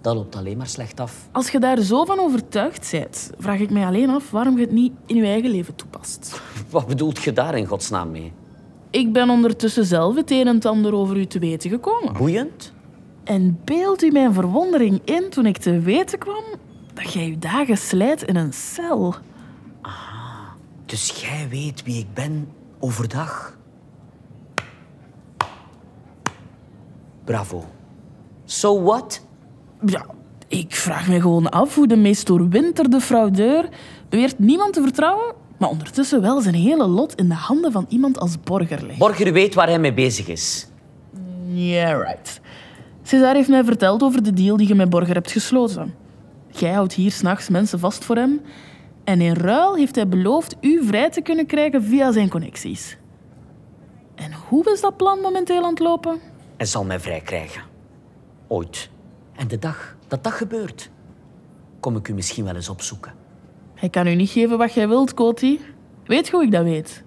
Dat 0.00 0.14
loopt 0.14 0.36
alleen 0.36 0.56
maar 0.56 0.66
slecht 0.66 1.00
af. 1.00 1.28
Als 1.32 1.50
je 1.50 1.60
daar 1.60 1.80
zo 1.80 2.04
van 2.04 2.18
overtuigd 2.18 2.88
bent, 2.90 3.30
vraag 3.38 3.58
ik 3.58 3.70
mij 3.70 3.86
alleen 3.86 4.10
af 4.10 4.30
waarom 4.30 4.56
je 4.56 4.60
het 4.60 4.72
niet 4.72 4.92
in 5.06 5.16
je 5.16 5.24
eigen 5.24 5.50
leven 5.50 5.74
toepast. 5.74 6.40
Wat 6.70 6.86
bedoelt 6.86 7.22
je 7.22 7.32
daar 7.32 7.58
in 7.58 7.66
godsnaam 7.66 8.10
mee? 8.10 8.32
Ik 8.90 9.12
ben 9.12 9.30
ondertussen 9.30 9.84
zelf 9.84 10.16
het 10.16 10.30
een 10.30 10.46
en 10.46 10.54
het 10.54 10.64
ander 10.64 10.94
over 10.94 11.16
u 11.16 11.26
te 11.26 11.38
weten 11.38 11.70
gekomen. 11.70 12.12
Boeiend? 12.12 12.72
En 13.24 13.60
beeld 13.64 14.02
u 14.02 14.10
mijn 14.10 14.32
verwondering 14.32 15.00
in 15.04 15.30
toen 15.30 15.46
ik 15.46 15.56
te 15.56 15.80
weten 15.80 16.18
kwam 16.18 16.44
dat 16.94 17.12
jij 17.12 17.28
je 17.28 17.38
dagen 17.38 17.76
slijt 17.76 18.22
in 18.22 18.36
een 18.36 18.52
cel. 18.52 19.14
Dus 20.86 21.10
jij 21.20 21.48
weet 21.50 21.82
wie 21.82 21.98
ik 21.98 22.14
ben 22.14 22.48
overdag. 22.78 23.56
Bravo. 27.24 27.64
So 28.44 28.82
what? 28.82 29.26
Ja, 29.86 30.06
ik 30.48 30.74
vraag 30.74 31.08
me 31.08 31.20
gewoon 31.20 31.50
af 31.50 31.74
hoe 31.74 31.86
de 31.86 31.96
meest 31.96 32.26
doorwinterde 32.26 33.00
fraudeur 33.00 33.68
beweert 34.08 34.38
niemand 34.38 34.72
te 34.72 34.82
vertrouwen, 34.82 35.34
maar 35.58 35.68
ondertussen 35.68 36.20
wel 36.20 36.40
zijn 36.40 36.54
hele 36.54 36.86
lot 36.86 37.14
in 37.14 37.28
de 37.28 37.34
handen 37.34 37.72
van 37.72 37.86
iemand 37.88 38.18
als 38.18 38.40
Borger 38.40 38.86
legt. 38.86 38.98
Borger 38.98 39.32
weet 39.32 39.54
waar 39.54 39.68
hij 39.68 39.78
mee 39.78 39.94
bezig 39.94 40.28
is. 40.28 40.66
Yeah, 41.46 42.02
right. 42.02 42.40
César 43.02 43.34
heeft 43.34 43.48
mij 43.48 43.64
verteld 43.64 44.02
over 44.02 44.22
de 44.22 44.32
deal 44.32 44.56
die 44.56 44.68
je 44.68 44.74
met 44.74 44.90
Borger 44.90 45.14
hebt 45.14 45.32
gesloten. 45.32 45.94
Jij 46.50 46.72
houdt 46.72 46.92
hier 46.92 47.12
s'nachts 47.12 47.48
mensen 47.48 47.78
vast 47.78 48.04
voor 48.04 48.16
hem. 48.16 48.40
En 49.04 49.20
in 49.20 49.34
ruil 49.34 49.76
heeft 49.76 49.94
hij 49.94 50.08
beloofd 50.08 50.56
u 50.60 50.84
vrij 50.84 51.10
te 51.10 51.20
kunnen 51.20 51.46
krijgen 51.46 51.82
via 51.82 52.12
zijn 52.12 52.28
connecties. 52.28 52.98
En 54.14 54.32
hoe 54.48 54.72
is 54.72 54.80
dat 54.80 54.96
plan 54.96 55.20
momenteel 55.20 55.64
aan 55.64 55.70
het 55.70 55.78
lopen? 55.78 56.20
Hij 56.56 56.66
zal 56.66 56.84
mij 56.84 57.00
vrij 57.00 57.20
krijgen. 57.20 57.62
Ooit. 58.46 58.90
En 59.36 59.48
de 59.48 59.58
dag 59.58 59.96
dat 60.08 60.24
dat 60.24 60.32
gebeurt, 60.32 60.90
kom 61.80 61.96
ik 61.96 62.08
u 62.08 62.12
misschien 62.12 62.44
wel 62.44 62.54
eens 62.54 62.68
opzoeken. 62.68 63.12
Hij 63.74 63.88
kan 63.88 64.06
u 64.06 64.14
niet 64.14 64.30
geven 64.30 64.58
wat 64.58 64.72
jij 64.72 64.88
wilt, 64.88 65.14
Coty. 65.14 65.58
Weet 66.04 66.30
hoe 66.30 66.42
ik 66.42 66.50
dat 66.50 66.62
weet? 66.62 67.04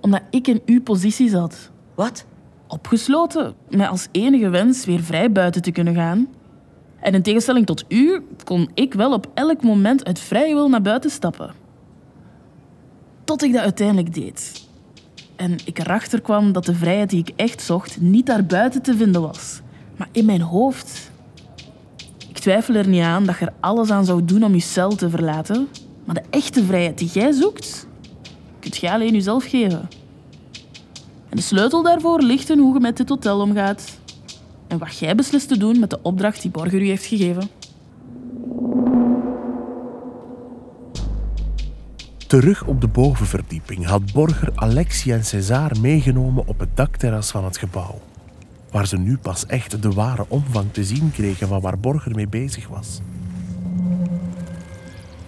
Omdat 0.00 0.22
ik 0.30 0.46
in 0.48 0.62
uw 0.66 0.82
positie 0.82 1.28
zat. 1.28 1.70
Wat? 1.94 2.26
Opgesloten, 2.68 3.54
met 3.68 3.88
als 3.88 4.08
enige 4.12 4.48
wens 4.48 4.84
weer 4.84 5.00
vrij 5.00 5.32
buiten 5.32 5.62
te 5.62 5.70
kunnen 5.70 5.94
gaan. 5.94 6.28
En 7.02 7.14
in 7.14 7.22
tegenstelling 7.22 7.66
tot 7.66 7.84
u 7.88 8.26
kon 8.44 8.70
ik 8.74 8.94
wel 8.94 9.12
op 9.12 9.30
elk 9.34 9.62
moment 9.62 10.04
uit 10.04 10.18
vrije 10.18 10.54
wil 10.54 10.68
naar 10.68 10.82
buiten 10.82 11.10
stappen. 11.10 11.54
Tot 13.24 13.42
ik 13.42 13.52
dat 13.52 13.62
uiteindelijk 13.62 14.14
deed. 14.14 14.66
En 15.36 15.56
ik 15.64 15.78
erachter 15.78 16.20
kwam 16.20 16.52
dat 16.52 16.64
de 16.64 16.74
vrijheid 16.74 17.10
die 17.10 17.20
ik 17.20 17.32
echt 17.36 17.62
zocht 17.62 18.00
niet 18.00 18.26
daar 18.26 18.46
buiten 18.46 18.82
te 18.82 18.96
vinden 18.96 19.20
was, 19.20 19.60
maar 19.96 20.08
in 20.12 20.24
mijn 20.24 20.40
hoofd. 20.40 21.10
Ik 22.28 22.38
twijfel 22.38 22.74
er 22.74 22.88
niet 22.88 23.02
aan 23.02 23.24
dat 23.24 23.38
je 23.38 23.44
er 23.44 23.52
alles 23.60 23.90
aan 23.90 24.04
zou 24.04 24.24
doen 24.24 24.44
om 24.44 24.54
je 24.54 24.60
cel 24.60 24.94
te 24.94 25.10
verlaten, 25.10 25.68
maar 26.04 26.14
de 26.14 26.24
echte 26.30 26.64
vrijheid 26.64 26.98
die 26.98 27.08
jij 27.08 27.32
zoekt, 27.32 27.86
kunt 28.58 28.76
jij 28.76 28.92
alleen 28.92 29.12
jezelf 29.12 29.44
geven. 29.44 29.88
En 31.28 31.36
de 31.36 31.42
sleutel 31.42 31.82
daarvoor 31.82 32.20
ligt 32.20 32.50
in 32.50 32.58
hoe 32.58 32.74
je 32.74 32.80
met 32.80 32.96
dit 32.96 33.08
hotel 33.08 33.40
omgaat. 33.40 34.00
En 34.72 34.78
wat 34.78 34.98
jij 34.98 35.14
beslist 35.14 35.48
te 35.48 35.58
doen 35.58 35.80
met 35.80 35.90
de 35.90 36.02
opdracht 36.02 36.42
die 36.42 36.50
Borger 36.50 36.82
u 36.82 36.86
heeft 36.86 37.04
gegeven. 37.04 37.48
Terug 42.26 42.64
op 42.64 42.80
de 42.80 42.88
bovenverdieping 42.88 43.86
had 43.86 44.12
Borger 44.12 44.52
Alexia 44.54 45.14
en 45.14 45.24
César 45.24 45.80
meegenomen 45.80 46.46
op 46.46 46.58
het 46.58 46.76
dakterras 46.76 47.30
van 47.30 47.44
het 47.44 47.56
gebouw. 47.56 48.00
Waar 48.70 48.86
ze 48.86 48.98
nu 48.98 49.16
pas 49.16 49.46
echt 49.46 49.82
de 49.82 49.90
ware 49.90 50.24
omvang 50.28 50.72
te 50.72 50.84
zien 50.84 51.10
kregen 51.10 51.48
van 51.48 51.60
waar 51.60 51.78
Borger 51.78 52.14
mee 52.14 52.28
bezig 52.28 52.68
was. 52.68 53.00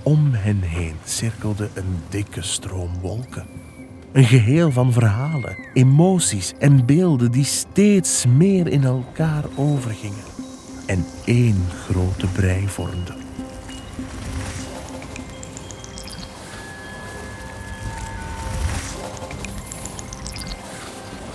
Om 0.02 0.30
hen 0.32 0.60
heen 0.60 0.94
cirkelde 1.04 1.68
een 1.74 1.98
dikke 2.08 2.42
stroom 2.42 2.90
wolken. 3.00 3.63
Een 4.14 4.24
geheel 4.24 4.70
van 4.70 4.92
verhalen, 4.92 5.56
emoties 5.72 6.52
en 6.58 6.86
beelden 6.86 7.30
die 7.30 7.44
steeds 7.44 8.26
meer 8.26 8.66
in 8.66 8.84
elkaar 8.84 9.44
overgingen 9.56 10.24
en 10.86 11.06
één 11.24 11.66
grote 11.88 12.26
brei 12.26 12.68
vormden. 12.68 13.16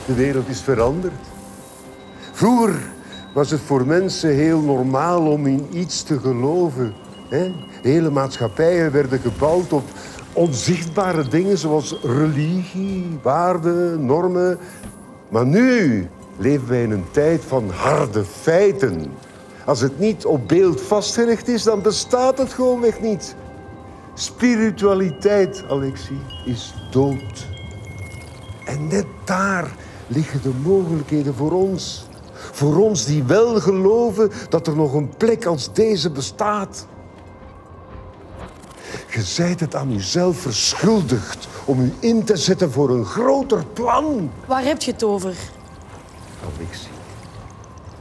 De 0.05 0.13
wereld 0.13 0.47
is 0.47 0.61
veranderd. 0.61 1.27
Vroeger 2.31 2.79
was 3.33 3.51
het 3.51 3.61
voor 3.61 3.85
mensen 3.85 4.35
heel 4.35 4.61
normaal 4.61 5.31
om 5.31 5.47
in 5.47 5.67
iets 5.73 6.03
te 6.03 6.19
geloven. 6.19 6.93
Hele 7.81 8.09
maatschappijen 8.09 8.91
werden 8.91 9.19
gebouwd 9.19 9.73
op 9.73 9.83
onzichtbare 10.33 11.27
dingen 11.27 11.57
zoals 11.57 11.95
religie, 12.03 13.19
waarden, 13.21 14.05
normen. 14.05 14.57
Maar 15.29 15.45
nu 15.45 16.07
leven 16.37 16.67
wij 16.67 16.83
in 16.83 16.91
een 16.91 17.11
tijd 17.11 17.41
van 17.43 17.69
harde 17.69 18.23
feiten. 18.23 19.11
Als 19.65 19.81
het 19.81 19.99
niet 19.99 20.25
op 20.25 20.47
beeld 20.47 20.81
vastgelegd 20.81 21.47
is, 21.47 21.63
dan 21.63 21.81
bestaat 21.81 22.37
het 22.37 22.53
gewoonweg 22.53 23.01
niet. 23.01 23.35
Spiritualiteit, 24.13 25.63
Alexie, 25.69 26.21
is 26.45 26.73
dood. 26.91 27.47
En 28.65 28.87
net 28.87 29.05
daar 29.23 29.71
liggen 30.07 30.41
de 30.41 30.51
mogelijkheden 30.63 31.35
voor 31.35 31.51
ons. 31.51 32.07
Voor 32.33 32.77
ons 32.77 33.05
die 33.05 33.23
wel 33.23 33.59
geloven 33.59 34.31
dat 34.49 34.67
er 34.67 34.75
nog 34.75 34.93
een 34.93 35.09
plek 35.17 35.45
als 35.45 35.73
deze 35.73 36.11
bestaat. 36.11 36.87
Je 39.11 39.21
zijt 39.21 39.59
het 39.59 39.75
aan 39.75 39.93
jezelf 39.93 40.37
verschuldigd 40.37 41.47
om 41.65 41.79
u 41.79 41.93
in 41.99 42.23
te 42.23 42.37
zetten 42.37 42.71
voor 42.71 42.89
een 42.89 43.05
groter 43.05 43.65
plan. 43.65 44.31
Waar 44.45 44.63
heb 44.63 44.81
je 44.81 44.91
het 44.91 45.03
over? 45.03 45.35
Alexie, 46.55 46.89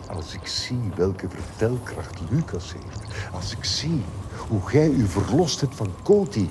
als 0.06 0.34
ik 0.34 0.46
zie 0.46 0.90
welke 0.96 1.26
vertelkracht 1.28 2.20
Lucas 2.30 2.72
heeft, 2.72 3.32
als 3.32 3.52
ik 3.52 3.64
zie 3.64 4.04
hoe 4.48 4.60
jij 4.72 4.88
u 4.88 5.06
verlost 5.06 5.60
hebt 5.60 5.74
van 5.74 5.94
Koti, 6.02 6.50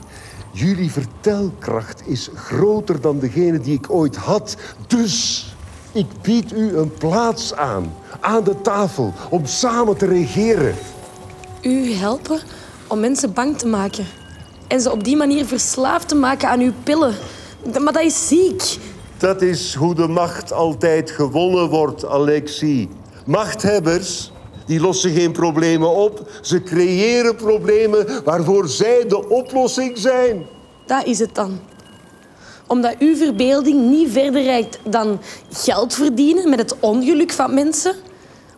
jullie 0.51 0.91
vertelkracht 0.91 2.07
is 2.07 2.29
groter 2.35 3.01
dan 3.01 3.19
degene 3.19 3.59
die 3.59 3.77
ik 3.77 3.89
ooit 3.89 4.15
had. 4.15 4.57
Dus 4.87 5.45
ik 5.91 6.21
bied 6.21 6.51
u 6.51 6.77
een 6.77 6.93
plaats 6.93 7.53
aan, 7.53 7.93
aan 8.19 8.43
de 8.43 8.61
tafel, 8.61 9.13
om 9.29 9.45
samen 9.45 9.97
te 9.97 10.05
regeren. 10.05 10.75
U 11.61 11.93
helpen 11.93 12.39
om 12.87 12.99
mensen 12.99 13.33
bang 13.33 13.57
te 13.57 13.67
maken. 13.67 14.05
En 14.67 14.81
ze 14.81 14.91
op 14.91 15.03
die 15.03 15.15
manier 15.15 15.45
verslaafd 15.45 16.07
te 16.07 16.15
maken 16.15 16.49
aan 16.49 16.59
uw 16.59 16.73
pillen. 16.83 17.15
Maar 17.81 17.93
dat 17.93 18.03
is 18.03 18.27
ziek. 18.27 18.77
Dat 19.17 19.41
is 19.41 19.73
hoe 19.73 19.95
de 19.95 20.07
macht 20.07 20.53
altijd 20.53 21.11
gewonnen 21.11 21.69
wordt, 21.69 22.05
Alexie. 22.05 22.89
Machthebbers, 23.25 24.31
die 24.65 24.79
lossen 24.79 25.11
geen 25.11 25.31
problemen 25.31 25.89
op. 25.89 26.29
Ze 26.41 26.63
creëren 26.63 27.35
problemen 27.35 28.23
waarvoor 28.23 28.67
zij 28.67 29.05
de 29.07 29.29
oplossing 29.29 29.97
zijn. 29.97 30.45
Dat 30.85 31.05
is 31.05 31.19
het 31.19 31.35
dan. 31.35 31.59
Omdat 32.67 32.95
uw 32.99 33.15
verbeelding 33.15 33.89
niet 33.89 34.11
verder 34.11 34.43
reikt 34.43 34.79
dan 34.83 35.19
geld 35.51 35.93
verdienen 35.93 36.49
met 36.49 36.59
het 36.59 36.75
ongeluk 36.79 37.31
van 37.31 37.53
mensen, 37.53 37.95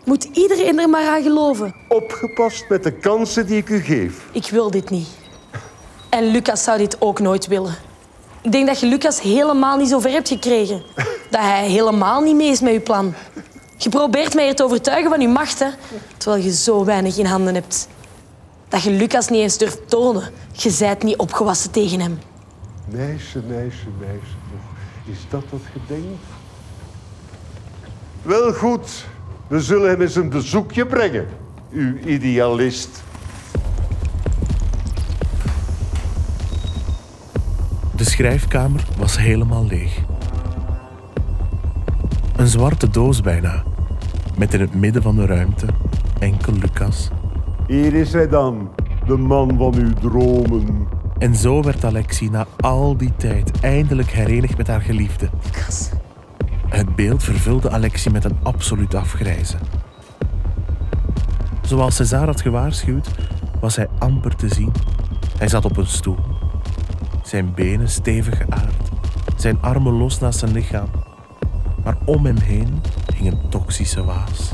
moet 0.05 0.23
iedereen 0.33 0.79
er 0.79 0.89
maar 0.89 1.07
aan 1.07 1.23
geloven. 1.23 1.75
Opgepast 1.87 2.65
met 2.69 2.83
de 2.83 2.91
kansen 2.91 3.45
die 3.45 3.57
ik 3.57 3.69
u 3.69 3.79
geef. 3.79 4.25
Ik 4.31 4.49
wil 4.49 4.71
dit 4.71 4.89
niet. 4.89 5.18
En 6.09 6.31
Lucas 6.31 6.63
zou 6.63 6.77
dit 6.77 7.01
ook 7.01 7.19
nooit 7.19 7.47
willen. 7.47 7.75
Ik 8.41 8.51
denk 8.51 8.67
dat 8.67 8.79
je 8.79 8.85
Lucas 8.85 9.21
helemaal 9.21 9.77
niet 9.77 9.89
zo 9.89 9.99
ver 9.99 10.11
hebt 10.11 10.27
gekregen. 10.27 10.81
Dat 11.31 11.41
hij 11.41 11.69
helemaal 11.69 12.21
niet 12.21 12.35
mee 12.35 12.49
is 12.49 12.59
met 12.59 12.73
uw 12.73 12.81
plan. 12.81 13.13
Je 13.77 13.89
probeert 13.89 14.33
mij 14.33 14.47
er 14.47 14.55
te 14.55 14.63
overtuigen 14.63 15.09
van 15.09 15.21
uw 15.21 15.29
macht, 15.29 15.59
hè, 15.59 15.67
terwijl 16.17 16.43
je 16.43 16.53
zo 16.53 16.85
weinig 16.85 17.17
in 17.17 17.25
handen 17.25 17.53
hebt. 17.53 17.87
Dat 18.67 18.83
je 18.83 18.91
Lucas 18.91 19.27
niet 19.27 19.41
eens 19.41 19.57
durft 19.57 19.89
tonen. 19.89 20.31
Je 20.51 20.69
zijt 20.69 21.03
niet 21.03 21.17
opgewassen 21.17 21.71
tegen 21.71 21.99
hem. 21.99 22.19
Meisje, 22.85 23.41
meisje, 23.47 23.87
meisje. 23.99 24.35
Is 25.05 25.17
dat 25.29 25.43
wat 25.49 25.61
je 25.73 25.79
denkt? 25.87 26.23
Wel 28.21 28.53
goed, 28.53 29.05
we 29.47 29.59
zullen 29.59 29.89
hem 29.89 30.01
eens 30.01 30.15
een 30.15 30.29
bezoekje 30.29 30.85
brengen, 30.85 31.27
uw 31.71 31.97
idealist. 31.97 33.03
De 37.99 38.05
schrijfkamer 38.05 38.83
was 38.97 39.17
helemaal 39.17 39.65
leeg. 39.65 40.01
Een 42.35 42.47
zwarte 42.47 42.89
doos 42.89 43.21
bijna, 43.21 43.63
Met 44.37 44.53
in 44.53 44.59
het 44.59 44.75
midden 44.75 45.01
van 45.01 45.15
de 45.15 45.25
ruimte 45.25 45.65
enkel 46.19 46.53
Lucas. 46.53 47.09
Hier 47.67 47.93
is 47.93 48.13
hij 48.13 48.27
dan, 48.27 48.69
de 49.05 49.17
man 49.17 49.57
van 49.57 49.75
uw 49.75 49.93
dromen. 49.93 50.87
En 51.17 51.35
zo 51.35 51.61
werd 51.61 51.85
Alexie 51.85 52.29
na 52.29 52.47
al 52.59 52.97
die 52.97 53.15
tijd 53.15 53.59
eindelijk 53.59 54.09
herenigd 54.11 54.57
met 54.57 54.67
haar 54.67 54.81
geliefde. 54.81 55.29
Lucas. 55.43 55.89
Het 56.67 56.95
beeld 56.95 57.23
vervulde 57.23 57.69
Alexie 57.69 58.11
met 58.11 58.23
een 58.23 58.37
absoluut 58.43 58.95
afgrijzen. 58.95 59.59
Zoals 61.61 61.95
César 61.95 62.25
had 62.25 62.41
gewaarschuwd, 62.41 63.09
was 63.59 63.75
hij 63.75 63.87
amper 63.97 64.35
te 64.35 64.47
zien. 64.47 64.71
Hij 65.37 65.47
zat 65.47 65.65
op 65.65 65.77
een 65.77 65.87
stoel, 65.87 66.17
zijn 67.29 67.53
benen 67.53 67.89
stevig 67.89 68.37
geaard, 68.37 68.89
zijn 69.35 69.61
armen 69.61 69.93
los 69.93 70.19
naast 70.19 70.39
zijn 70.39 70.51
lichaam. 70.51 70.87
Maar 71.83 71.97
om 72.05 72.25
hem 72.25 72.37
heen 72.37 72.81
hing 73.15 73.31
een 73.31 73.49
toxische 73.49 74.03
waas. 74.03 74.51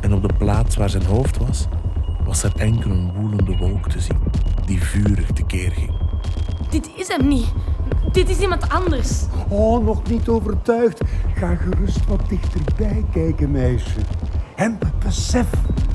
En 0.00 0.14
op 0.14 0.22
de 0.22 0.34
plaats 0.38 0.76
waar 0.76 0.90
zijn 0.90 1.04
hoofd 1.04 1.36
was, 1.36 1.66
was 2.24 2.42
er 2.42 2.52
enkel 2.56 2.90
een 2.90 3.12
woelende 3.12 3.56
wolk 3.56 3.88
te 3.88 4.00
zien, 4.00 4.18
die 4.66 4.82
vurig 4.82 5.32
tekeer 5.32 5.70
ging. 5.70 5.92
Dit 6.70 6.90
is 6.96 7.08
hem 7.08 7.28
niet. 7.28 7.52
Dit 8.12 8.28
is 8.28 8.38
iemand 8.38 8.68
anders. 8.68 9.24
Oh, 9.48 9.84
nog 9.84 10.02
niet 10.08 10.28
overtuigd. 10.28 11.00
Ga 11.34 11.54
gerust 11.54 12.06
wat 12.06 12.28
dichterbij 12.28 13.04
kijken, 13.12 13.50
meisje. 13.50 14.00
En 14.56 14.78
besef 15.04 15.48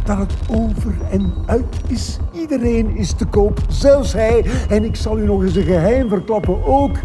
dat 0.10 0.18
het 0.18 0.58
over 0.60 0.94
en 1.12 1.34
uit 1.46 1.76
is. 1.88 2.18
Iedereen 2.34 2.98
is 2.98 3.14
te 3.14 3.26
koop, 3.26 3.60
zelfs 3.68 4.14
hij. 4.14 4.46
En 4.70 4.84
ik 4.84 4.96
zal 4.96 5.20
u 5.20 5.26
nog 5.26 5.44
eens 5.44 5.56
een 5.56 5.64
geheim 5.64 6.10
verklappen 6.10 6.66
ook. 6.66 6.96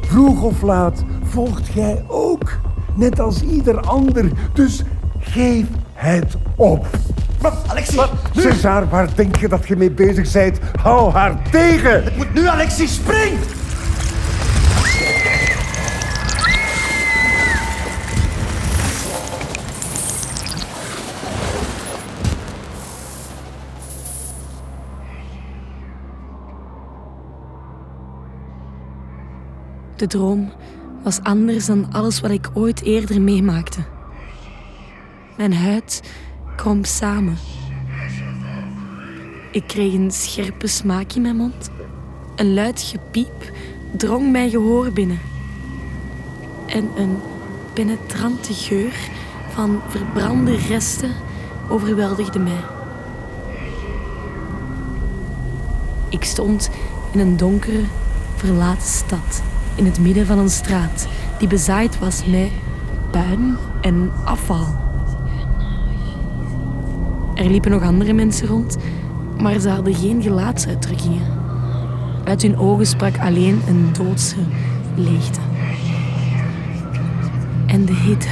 Vroeg 0.00 0.42
of 0.42 0.62
laat 0.62 1.04
volgt 1.22 1.68
gij 1.68 2.04
ook. 2.08 2.58
Net 2.94 3.20
als 3.20 3.42
ieder 3.42 3.80
ander. 3.80 4.30
Dus 4.52 4.82
geef 5.18 5.66
het 5.92 6.36
op. 6.56 6.86
Alexie, 7.66 8.00
César, 8.34 8.88
waar 8.88 9.08
denk 9.14 9.36
je 9.36 9.48
dat 9.48 9.66
je 9.66 9.76
mee 9.76 9.90
bezig 9.90 10.32
bent? 10.32 10.58
Hou 10.82 11.12
haar 11.12 11.50
tegen! 11.50 12.04
moet 12.16 12.34
nu 12.34 12.46
Alexie, 12.46 12.88
spring! 12.88 13.55
De 29.96 30.06
droom 30.06 30.52
was 31.02 31.20
anders 31.22 31.66
dan 31.66 31.92
alles 31.92 32.20
wat 32.20 32.30
ik 32.30 32.50
ooit 32.54 32.82
eerder 32.82 33.20
meemaakte. 33.20 33.80
Mijn 35.36 35.54
huid 35.54 36.02
kromp 36.56 36.86
samen. 36.86 37.36
Ik 39.50 39.66
kreeg 39.66 39.92
een 39.92 40.10
scherpe 40.10 40.66
smaak 40.66 41.12
in 41.12 41.22
mijn 41.22 41.36
mond. 41.36 41.70
Een 42.36 42.54
luid 42.54 42.80
gepiep 42.80 43.52
drong 43.96 44.30
mijn 44.30 44.50
gehoor 44.50 44.92
binnen. 44.92 45.20
En 46.66 46.90
een 46.96 47.16
penetrante 47.72 48.54
geur 48.54 48.94
van 49.48 49.80
verbrande 49.88 50.56
resten 50.56 51.10
overweldigde 51.68 52.38
mij. 52.38 52.64
Ik 56.08 56.24
stond 56.24 56.70
in 57.12 57.18
een 57.18 57.36
donkere, 57.36 57.84
verlaten 58.36 58.88
stad, 58.88 59.42
in 59.76 59.84
het 59.84 60.00
midden 60.00 60.26
van 60.26 60.38
een 60.38 60.50
straat 60.50 61.08
die 61.38 61.48
bezaaid 61.48 61.98
was 61.98 62.26
met 62.26 62.50
puin 63.10 63.56
en 63.80 64.10
afval. 64.24 64.66
Er 67.34 67.50
liepen 67.50 67.70
nog 67.70 67.82
andere 67.82 68.12
mensen 68.12 68.46
rond, 68.46 68.76
maar 69.40 69.58
ze 69.58 69.68
hadden 69.68 69.94
geen 69.94 70.22
gelaatsuitdrukkingen. 70.22 71.22
Uit 72.24 72.42
hun 72.42 72.58
ogen 72.58 72.86
sprak 72.86 73.18
alleen 73.18 73.60
een 73.68 73.88
doodse 73.92 74.36
leegte. 74.94 75.40
En 77.66 77.84
de 77.84 77.94
hitte 77.94 78.28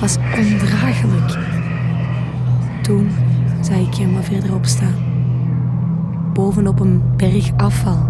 was 0.00 0.16
ondraaglijk. 0.16 1.38
Toen 2.82 3.10
zag 3.60 3.76
ik 3.76 3.94
hem 3.94 4.14
wat 4.14 4.24
verderop 4.24 4.66
staan. 4.66 4.94
Bovenop 6.32 6.80
een 6.80 7.02
berg 7.16 7.50
afval 7.56 8.08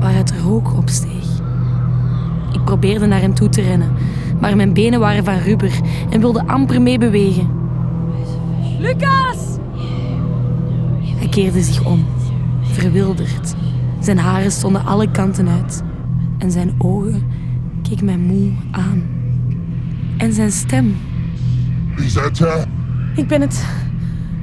waaruit 0.00 0.32
rook 0.42 0.76
opsteeg. 0.76 1.19
Ik 2.52 2.64
probeerde 2.64 3.06
naar 3.06 3.20
hem 3.20 3.34
toe 3.34 3.48
te 3.48 3.62
rennen, 3.62 3.92
maar 4.40 4.56
mijn 4.56 4.72
benen 4.72 5.00
waren 5.00 5.24
van 5.24 5.38
rubber 5.38 5.80
en 6.10 6.20
wilden 6.20 6.46
amper 6.46 6.82
meebewegen. 6.82 7.48
Lucas! 8.78 9.58
Hij 11.16 11.28
keerde 11.28 11.62
zich 11.62 11.84
om, 11.84 12.06
verwilderd. 12.62 13.54
Zijn 14.00 14.18
haren 14.18 14.52
stonden 14.52 14.84
alle 14.84 15.10
kanten 15.10 15.48
uit 15.48 15.82
en 16.38 16.50
zijn 16.50 16.74
ogen 16.78 17.22
keken 17.82 18.04
mij 18.04 18.16
moe 18.16 18.50
aan. 18.70 19.02
En 20.16 20.32
zijn 20.32 20.52
stem. 20.52 20.96
Wie 21.96 22.08
zijt 22.08 22.38
jij? 22.38 22.64
Ik 23.14 23.28
ben 23.28 23.40
het. 23.40 23.64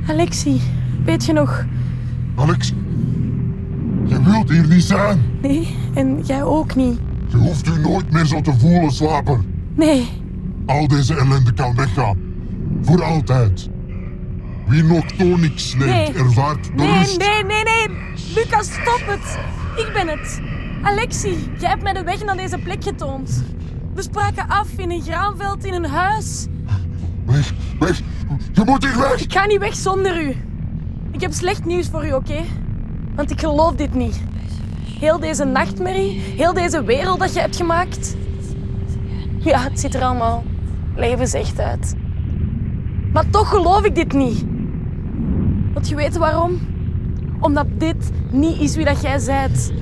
Alexie, 0.07 0.61
weet 1.05 1.25
je 1.25 1.33
nog? 1.33 1.65
Alex? 2.35 2.73
Je 4.05 4.21
wilt 4.23 4.49
hier 4.49 4.67
niet 4.67 4.83
zijn. 4.83 5.19
Nee, 5.41 5.75
en 5.93 6.21
jij 6.23 6.43
ook 6.43 6.75
niet. 6.75 6.99
Je 7.27 7.37
hoeft 7.37 7.67
u 7.67 7.79
nooit 7.79 8.11
meer 8.11 8.25
zo 8.25 8.41
te 8.41 8.53
voelen, 8.59 8.91
slaper. 8.91 9.39
Nee, 9.75 10.07
Al 10.65 10.87
deze 10.87 11.15
ellende 11.15 11.53
kan 11.53 11.75
weggaan. 11.75 12.17
Voor 12.81 13.03
altijd. 13.03 13.69
Wie 14.67 14.83
Noctonix 14.83 15.75
neemt, 15.75 15.89
Nee. 15.91 16.13
ervaart 16.13 16.63
de 16.65 16.71
nee, 16.75 16.97
rust. 16.97 17.17
nee, 17.17 17.43
nee, 17.43 17.63
nee. 17.63 17.87
Lucas, 18.35 18.71
stop 18.71 19.01
het. 19.05 19.37
Ik 19.85 19.93
ben 19.93 20.07
het. 20.07 20.41
Alexie, 20.81 21.37
jij 21.59 21.69
hebt 21.69 21.83
mij 21.83 21.93
de 21.93 22.03
weg 22.03 22.23
naar 22.25 22.37
deze 22.37 22.57
plek 22.57 22.83
getoond. 22.83 23.43
We 23.93 24.01
spraken 24.01 24.47
af 24.47 24.67
in 24.77 24.91
een 24.91 25.01
graanveld 25.01 25.65
in 25.65 25.73
een 25.73 25.85
huis. 25.85 26.45
Weg, 27.25 27.53
weg. 27.79 28.01
Je 28.53 28.61
moet 28.65 28.83
hier 28.83 28.97
weg. 28.99 29.21
Ik 29.21 29.31
ga 29.33 29.45
niet 29.45 29.59
weg 29.59 29.75
zonder 29.75 30.21
u. 30.23 30.35
Ik 31.11 31.21
heb 31.21 31.33
slecht 31.33 31.65
nieuws 31.65 31.87
voor 31.89 32.05
u, 32.07 32.11
oké? 32.13 32.43
Want 33.15 33.31
ik 33.31 33.39
geloof 33.39 33.75
dit 33.75 33.93
niet. 33.93 34.19
Heel 34.99 35.19
deze 35.19 35.43
nachtmerrie, 35.43 36.19
heel 36.19 36.53
deze 36.53 36.83
wereld 36.83 37.19
dat 37.19 37.33
je 37.33 37.39
hebt 37.39 37.55
gemaakt. 37.55 38.15
Ja, 39.37 39.59
het 39.59 39.79
ziet 39.79 39.95
er 39.95 40.01
allemaal 40.01 40.43
levensecht 40.95 41.59
uit. 41.59 41.95
Maar 43.13 43.29
toch 43.29 43.49
geloof 43.49 43.83
ik 43.83 43.95
dit 43.95 44.13
niet. 44.13 44.45
Want 45.73 45.89
je 45.89 45.95
weet 45.95 46.17
waarom? 46.17 46.59
Omdat 47.39 47.65
dit 47.77 48.11
niet 48.31 48.59
is 48.59 48.75
wie 48.75 48.85
dat 48.85 49.01
jij 49.01 49.19
zijt. 49.19 49.73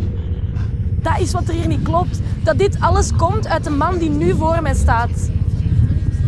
Dat 1.01 1.19
is 1.19 1.31
wat 1.31 1.47
er 1.47 1.53
hier 1.53 1.67
niet 1.67 1.81
klopt. 1.83 2.21
Dat 2.43 2.57
dit 2.57 2.79
alles 2.79 3.15
komt 3.15 3.47
uit 3.47 3.63
de 3.63 3.69
man 3.69 3.97
die 3.97 4.09
nu 4.09 4.35
voor 4.35 4.61
mij 4.61 4.75
staat. 4.75 5.29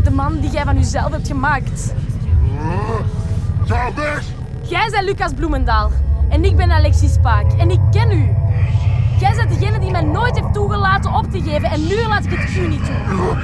De 0.04 0.12
man 0.12 0.40
die 0.40 0.50
jij 0.50 0.64
van 0.64 0.76
jezelf 0.76 1.12
hebt 1.12 1.28
gemaakt. 1.28 1.94
Jij 4.62 4.90
bent 4.90 5.04
Lucas 5.04 5.34
Bloemendaal 5.34 5.92
en 6.30 6.44
ik 6.44 6.56
ben 6.56 6.72
Alexis 6.72 7.14
Spaak 7.14 7.52
en 7.52 7.70
ik 7.70 7.80
ken 7.92 8.12
u. 8.12 8.47
Jij 9.20 9.36
bent 9.36 9.60
degene 9.60 9.80
die 9.80 9.92
mij 9.92 10.02
nooit 10.02 10.36
heeft 10.40 10.54
toegelaten 10.54 11.14
op 11.14 11.32
te 11.32 11.42
geven 11.42 11.70
en 11.70 11.88
nu 11.88 12.08
laat 12.08 12.26
ik 12.26 12.32
het 12.32 12.56
u 12.56 12.68
niet 12.68 12.86
toe. 12.86 13.36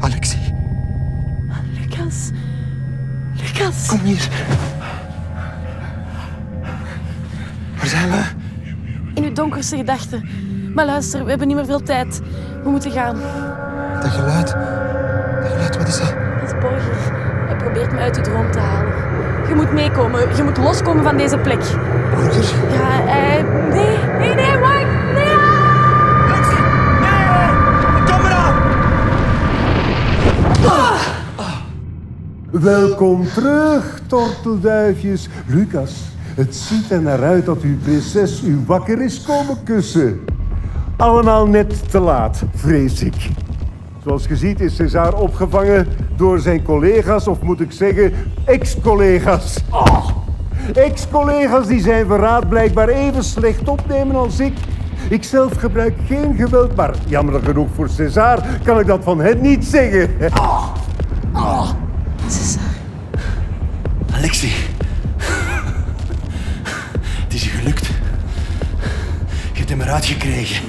Alexie, 0.00 0.54
Lucas. 1.80 2.30
Lucas. 3.36 3.86
kom 3.86 4.00
hier. 4.00 4.28
Waar 7.76 7.86
zijn 7.86 8.10
we? 8.10 8.22
In 9.14 9.24
uw 9.24 9.32
donkerste 9.32 9.76
gedachten. 9.76 10.28
Maar 10.74 10.86
luister, 10.86 11.24
we 11.24 11.28
hebben 11.30 11.46
niet 11.46 11.56
meer 11.56 11.66
veel 11.66 11.82
tijd. 11.82 12.20
We 12.62 12.70
moeten 12.70 12.90
gaan. 12.90 13.16
Dat 14.02 14.10
geluid. 14.10 14.56
Borger. 16.60 17.12
Hij 17.46 17.56
probeert 17.56 17.92
me 17.92 17.98
uit 17.98 18.16
uw 18.16 18.22
droom 18.22 18.50
te 18.50 18.58
halen. 18.58 18.92
Je 19.48 19.54
moet 19.54 19.72
meekomen. 19.72 20.36
Je 20.36 20.42
moet 20.42 20.56
loskomen 20.56 21.04
van 21.04 21.16
deze 21.16 21.38
plek. 21.38 21.60
Borger? 22.14 22.44
Ja, 22.72 23.10
hij... 23.10 23.42
Nee, 23.70 23.98
nee, 24.18 24.34
nee, 24.34 24.58
wacht. 24.58 24.86
Nee. 25.14 25.34
Alexie! 26.28 26.64
Nee! 27.00 28.02
Kom 28.04 28.24
eraan! 28.24 28.54
Welkom 32.50 33.26
terug, 33.34 34.00
tortelduifjes. 34.06 35.28
Lucas, 35.46 36.04
het 36.34 36.56
ziet 36.56 36.90
er 36.90 37.02
naar 37.02 37.22
uit 37.22 37.46
dat 37.46 37.60
uw 37.60 37.78
prinses 37.78 38.42
u 38.42 38.62
wakker 38.66 39.02
is 39.02 39.22
komen 39.22 39.56
kussen. 39.64 40.20
Allemaal 40.96 41.46
net 41.46 41.90
te 41.90 42.00
laat, 42.00 42.42
vrees 42.54 43.02
ik. 43.02 43.30
Zoals 44.04 44.26
je 44.26 44.36
ziet 44.36 44.60
is 44.60 44.76
César 44.76 45.14
opgevangen 45.14 45.86
door 46.16 46.38
zijn 46.38 46.62
collega's, 46.62 47.26
of 47.26 47.40
moet 47.42 47.60
ik 47.60 47.72
zeggen, 47.72 48.12
ex-collega's. 48.44 49.56
Oh, 49.70 50.08
Ex-collega's 50.74 51.66
die 51.66 51.80
zijn 51.80 52.06
verraad 52.06 52.48
blijkbaar 52.48 52.88
even 52.88 53.24
slecht 53.24 53.68
opnemen 53.68 54.16
als 54.16 54.40
ik. 54.40 54.52
Ik 55.08 55.24
zelf 55.24 55.56
gebruik 55.56 55.94
geen 56.06 56.34
geweld, 56.36 56.76
maar 56.76 56.94
jammer 57.06 57.42
genoeg 57.42 57.68
voor 57.74 57.88
César 57.88 58.42
kan 58.64 58.80
ik 58.80 58.86
dat 58.86 59.04
van 59.04 59.20
hen 59.20 59.40
niet 59.40 59.64
zeggen. 59.64 60.10
Alexi. 64.10 64.52
Het 67.24 67.34
is 67.34 67.44
je 67.44 67.50
gelukt. 67.50 67.86
Je 69.52 69.58
hebt 69.58 69.68
hem 69.68 69.80
eruit 69.80 70.04
gekregen. 70.04 70.62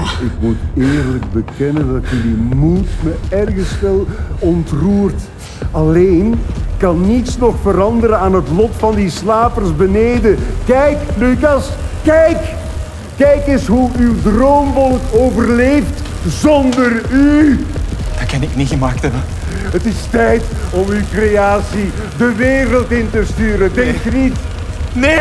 Ik 0.00 0.32
moet 0.40 0.56
eerlijk 0.76 1.32
bekennen 1.32 1.92
dat 1.92 2.10
jullie 2.10 2.36
moed 2.54 2.88
me 3.02 3.14
ergens 3.28 3.80
wel 3.80 4.06
ontroert. 4.38 5.22
Alleen 5.70 6.34
kan 6.76 7.06
niets 7.06 7.38
nog 7.38 7.54
veranderen 7.62 8.18
aan 8.18 8.34
het 8.34 8.48
lot 8.56 8.70
van 8.76 8.94
die 8.94 9.10
slapers 9.10 9.76
beneden. 9.76 10.36
Kijk, 10.66 10.98
Lucas, 11.16 11.70
kijk! 12.04 12.38
Kijk 13.16 13.46
eens 13.46 13.66
hoe 13.66 13.90
uw 13.98 14.14
droomwolk 14.22 15.00
overleeft 15.12 16.02
zonder 16.28 17.02
u. 17.12 17.66
Dat 18.18 18.26
kan 18.26 18.42
ik 18.42 18.56
niet 18.56 18.68
gemaakt 18.68 19.02
hebben. 19.02 19.20
Het 19.70 19.84
is 19.84 20.06
tijd 20.10 20.42
om 20.70 20.88
uw 20.88 21.04
creatie 21.12 21.90
de 22.16 22.34
wereld 22.34 22.90
in 22.90 23.10
te 23.10 23.22
sturen. 23.32 23.74
Denk 23.74 24.12
niet? 24.12 24.36
Nee! 24.92 25.20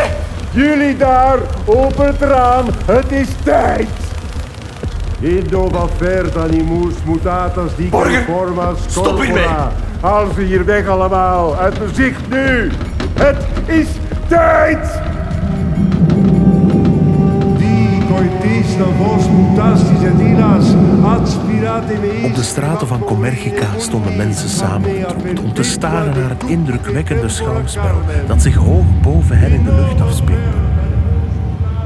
Jullie 0.51 0.97
daar, 0.97 1.37
open 1.65 2.05
het 2.05 2.21
raam. 2.21 2.65
Het 2.85 3.11
is 3.11 3.27
tijd. 3.43 4.00
Vert 5.97 6.37
animus 6.37 6.95
mutatas 7.05 7.75
die 7.75 7.89
Borger, 7.89 8.23
formas 8.23 8.79
stop 8.87 9.21
hiermee. 9.21 9.47
Haal 10.01 10.27
ze 10.35 10.41
hier 10.41 10.65
weg 10.65 10.87
allemaal. 10.87 11.55
Uit 11.55 11.79
mijn 11.79 11.95
zicht 11.95 12.29
nu. 12.29 12.71
Het 13.13 13.45
is 13.65 13.87
tijd. 14.27 14.99
Op 22.23 22.35
de 22.35 22.43
straten 22.43 22.87
van 22.87 22.99
Commergica 22.99 23.65
stonden 23.77 24.17
mensen 24.17 24.49
samengetrokken 24.49 25.37
om 25.43 25.53
te 25.53 25.63
staren 25.63 26.19
naar 26.19 26.29
het 26.29 26.43
indrukwekkende 26.43 27.29
schouwspel 27.29 28.01
dat 28.27 28.41
zich 28.41 28.55
hoog 28.55 28.85
boven 29.01 29.37
hen 29.37 29.51
in 29.51 29.63
de 29.63 29.71
lucht 29.71 30.01
afspeelde. 30.01 30.70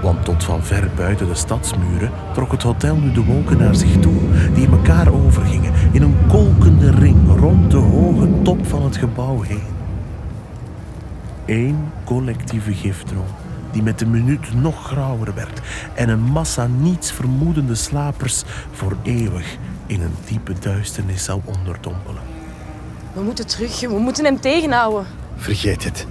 Want 0.06 0.26
tot 0.26 0.44
van 0.44 0.63
ver 0.63 0.89
buiten 0.96 1.28
de 1.28 1.36
stadsmuren 1.36 2.12
trok 2.34 2.52
het 2.52 2.63
hotel 2.63 2.96
nu 2.96 3.12
de 3.12 3.24
wolken 3.24 3.58
naar 3.58 3.76
zich 3.76 4.00
toe, 4.00 4.22
die 4.54 4.65
in 4.65 4.72
elkaar 4.72 5.13
overgingen 5.13 5.74
in 5.91 6.02
een 6.02 6.18
kolkende 6.28 6.91
ring 6.91 7.39
rond 7.39 7.72
de 7.72 7.78
hoge 7.78 8.41
top 8.44 8.68
van 8.68 8.84
het 8.84 8.98
gebouw 8.98 9.41
heen. 9.41 9.63
Eén 11.46 11.78
collectieve 12.04 12.74
gifdroom 12.74 13.26
die 13.72 13.84
met 13.84 14.00
de 14.00 14.06
minuut 14.06 14.54
nog 14.54 14.86
grauwer 14.88 15.34
werd 15.36 15.62
en 15.94 16.10
een 16.10 16.24
massa 16.24 16.68
niets 16.68 17.12
vermoedende 17.12 17.76
slapers 17.76 18.44
voor 18.72 18.96
eeuwig 19.04 19.58
in 19.86 20.02
een 20.02 20.15
diepe 20.28 20.54
duisternis 20.60 21.24
zou 21.24 21.41
onderdompelen. 21.46 22.22
We 23.13 23.22
moeten 23.22 23.48
terug, 23.48 23.80
we 23.80 24.00
moeten 24.00 24.26
hem 24.26 24.39
tegenhouden. 24.39 25.06
Vergeet 25.36 25.84
het. 25.84 26.08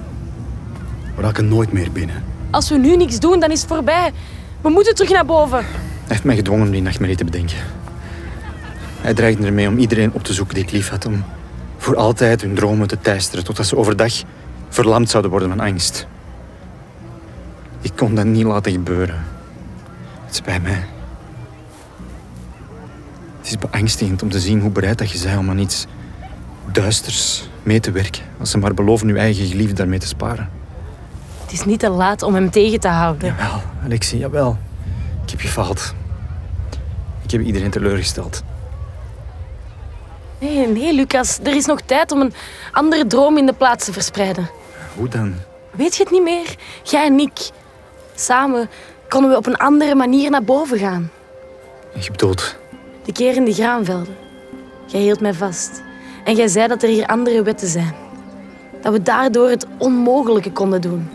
We 1.14 1.22
raken 1.22 1.48
nooit 1.48 1.72
meer 1.72 1.92
binnen. 1.92 2.33
Als 2.54 2.68
we 2.68 2.78
nu 2.78 2.96
niks 2.96 3.18
doen, 3.18 3.40
dan 3.40 3.50
is 3.50 3.60
het 3.60 3.70
voorbij. 3.70 4.12
We 4.60 4.68
moeten 4.68 4.94
terug 4.94 5.10
naar 5.10 5.24
boven. 5.24 5.58
Hij 5.58 5.66
heeft 6.06 6.24
mij 6.24 6.36
gedwongen 6.36 6.66
om 6.66 6.72
die 6.72 6.82
nachtmerrie 6.82 7.16
te 7.16 7.24
bedenken. 7.24 7.56
Hij 9.00 9.14
dreigde 9.14 9.46
ermee 9.46 9.68
om 9.68 9.78
iedereen 9.78 10.12
op 10.12 10.24
te 10.24 10.32
zoeken 10.32 10.54
die 10.54 10.64
ik 10.64 10.70
lief 10.70 10.88
had. 10.88 11.06
Om 11.06 11.24
voor 11.78 11.96
altijd 11.96 12.42
hun 12.42 12.54
dromen 12.54 12.88
te 12.88 12.98
teisteren. 13.00 13.44
Totdat 13.44 13.66
ze 13.66 13.76
overdag 13.76 14.12
verlamd 14.68 15.10
zouden 15.10 15.30
worden 15.30 15.48
van 15.48 15.60
angst. 15.60 16.06
Ik 17.80 17.92
kon 17.96 18.14
dat 18.14 18.24
niet 18.24 18.44
laten 18.44 18.72
gebeuren. 18.72 19.24
Het 20.26 20.34
spijt 20.34 20.62
mij. 20.62 20.84
Het 23.38 23.46
is 23.46 23.58
beangstigend 23.58 24.22
om 24.22 24.30
te 24.30 24.40
zien 24.40 24.60
hoe 24.60 24.70
bereid 24.70 24.98
dat 24.98 25.10
je 25.10 25.24
bent 25.24 25.38
om 25.38 25.50
aan 25.50 25.58
iets 25.58 25.86
duisters 26.72 27.48
mee 27.62 27.80
te 27.80 27.90
werken. 27.90 28.22
Als 28.38 28.50
ze 28.50 28.58
maar 28.58 28.74
beloven 28.74 29.08
uw 29.08 29.16
eigen 29.16 29.46
geliefde 29.46 29.74
daarmee 29.74 29.98
te 29.98 30.06
sparen. 30.06 30.63
Het 31.44 31.52
is 31.52 31.64
niet 31.64 31.80
te 31.80 31.88
laat 31.90 32.22
om 32.22 32.34
hem 32.34 32.50
tegen 32.50 32.80
te 32.80 32.88
houden. 32.88 33.28
Jawel, 33.28 33.60
Alexie, 33.84 34.18
jawel. 34.18 34.56
Ik 35.24 35.30
heb 35.30 35.40
gefaald. 35.40 35.94
Ik 37.22 37.30
heb 37.30 37.40
iedereen 37.40 37.70
teleurgesteld. 37.70 38.42
Nee, 40.38 40.68
nee, 40.68 40.92
Lucas. 40.94 41.38
Er 41.42 41.56
is 41.56 41.66
nog 41.66 41.80
tijd 41.80 42.12
om 42.12 42.20
een 42.20 42.34
andere 42.72 43.06
droom 43.06 43.38
in 43.38 43.46
de 43.46 43.52
plaats 43.52 43.84
te 43.84 43.92
verspreiden. 43.92 44.50
Hoe 44.96 45.08
dan? 45.08 45.34
Weet 45.70 45.96
je 45.96 46.02
het 46.02 46.12
niet 46.12 46.22
meer? 46.22 46.54
Jij 46.82 47.06
en 47.06 47.18
ik. 47.18 47.50
Samen 48.14 48.68
konden 49.08 49.30
we 49.30 49.36
op 49.36 49.46
een 49.46 49.56
andere 49.56 49.94
manier 49.94 50.30
naar 50.30 50.44
boven 50.44 50.78
gaan. 50.78 51.10
Je 51.94 52.10
bedoelt, 52.10 52.56
De 53.04 53.12
keer 53.12 53.36
in 53.36 53.44
de 53.44 53.52
graanvelden. 53.52 54.16
Jij 54.86 55.00
hield 55.00 55.20
mij 55.20 55.34
vast. 55.34 55.82
En 56.24 56.34
jij 56.34 56.48
zei 56.48 56.68
dat 56.68 56.82
er 56.82 56.88
hier 56.88 57.06
andere 57.06 57.42
wetten 57.42 57.68
zijn. 57.68 57.94
Dat 58.82 58.92
we 58.92 59.02
daardoor 59.02 59.48
het 59.50 59.66
onmogelijke 59.78 60.52
konden 60.52 60.80
doen. 60.80 61.08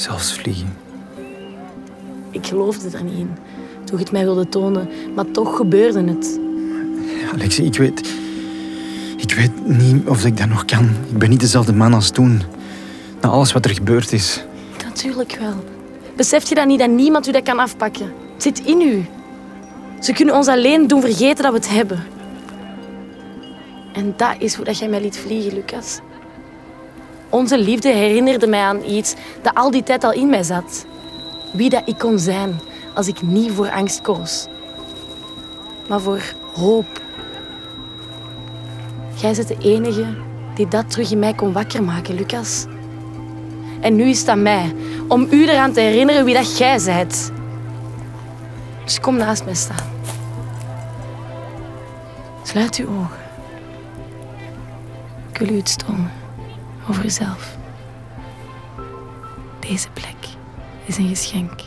Zelfs 0.00 0.32
vliegen. 0.32 0.76
Ik 2.30 2.46
geloofde 2.46 2.96
er 2.96 3.04
niet 3.04 3.18
in. 3.18 3.30
Toen 3.84 3.98
je 3.98 4.04
het 4.04 4.12
mij 4.12 4.24
wilde 4.24 4.48
tonen, 4.48 4.88
maar 5.14 5.30
toch 5.30 5.56
gebeurde 5.56 6.04
het. 6.04 6.40
Alexie, 7.32 7.64
ik 7.64 7.76
weet... 7.76 8.16
Ik 9.16 9.32
weet 9.32 9.66
niet 9.66 10.08
of 10.08 10.24
ik 10.24 10.36
dat 10.36 10.48
nog 10.48 10.64
kan. 10.64 10.84
Ik 11.10 11.18
ben 11.18 11.30
niet 11.30 11.40
dezelfde 11.40 11.72
man 11.72 11.94
als 11.94 12.10
toen. 12.10 12.42
Na 13.20 13.28
alles 13.28 13.52
wat 13.52 13.64
er 13.64 13.70
gebeurd 13.70 14.12
is. 14.12 14.44
Natuurlijk 14.84 15.36
wel. 15.40 15.64
Beseft 16.16 16.48
je 16.48 16.54
dan 16.54 16.66
niet 16.68 16.78
dat 16.78 16.90
niemand 16.90 17.28
u 17.28 17.32
dat 17.32 17.42
kan 17.42 17.58
afpakken? 17.58 18.12
Het 18.34 18.42
zit 18.42 18.60
in 18.60 18.80
u. 18.80 19.06
Ze 20.00 20.12
kunnen 20.12 20.34
ons 20.34 20.48
alleen 20.48 20.86
doen 20.86 21.00
vergeten 21.00 21.42
dat 21.42 21.52
we 21.52 21.58
het 21.58 21.68
hebben. 21.68 22.04
En 23.92 24.14
dat 24.16 24.34
is 24.38 24.54
hoe 24.54 24.64
dat 24.64 24.78
jij 24.78 24.88
mij 24.88 25.00
liet 25.00 25.18
vliegen, 25.18 25.54
Lucas. 25.54 26.00
Onze 27.30 27.58
liefde 27.58 27.88
herinnerde 27.88 28.46
mij 28.46 28.60
aan 28.60 28.84
iets 28.84 29.14
dat 29.42 29.54
al 29.54 29.70
die 29.70 29.82
tijd 29.82 30.04
al 30.04 30.12
in 30.12 30.28
mij 30.28 30.42
zat. 30.42 30.86
Wie 31.52 31.70
dat 31.70 31.82
ik 31.84 31.98
kon 31.98 32.18
zijn 32.18 32.60
als 32.94 33.08
ik 33.08 33.22
niet 33.22 33.52
voor 33.52 33.70
angst 33.70 34.00
koos. 34.00 34.46
Maar 35.88 36.00
voor 36.00 36.22
hoop. 36.54 37.02
Jij 39.14 39.34
bent 39.34 39.48
de 39.48 39.56
enige 39.60 40.06
die 40.54 40.68
dat 40.68 40.90
terug 40.90 41.10
in 41.10 41.18
mij 41.18 41.34
kon 41.34 41.52
wakker 41.52 41.82
maken, 41.82 42.14
Lucas. 42.14 42.66
En 43.80 43.96
nu 43.96 44.04
is 44.04 44.18
het 44.18 44.28
aan 44.28 44.42
mij 44.42 44.74
om 45.08 45.26
u 45.30 45.48
eraan 45.48 45.72
te 45.72 45.80
herinneren 45.80 46.24
wie 46.24 46.34
dat 46.34 46.58
jij 46.58 46.80
bent. 46.84 47.32
Dus 48.84 49.00
kom 49.00 49.16
naast 49.16 49.44
mij 49.44 49.54
staan. 49.54 49.92
Sluit 52.42 52.76
uw 52.76 52.88
ogen. 52.88 53.18
Ik 55.32 55.38
wil 55.38 55.48
u 55.48 55.56
iets 55.56 55.76
tonen 55.76 56.17
over 56.88 57.04
uzelf. 57.04 57.56
Deze 59.58 59.88
plek 59.90 60.16
is 60.84 60.96
een 60.96 61.08
geschenk 61.08 61.60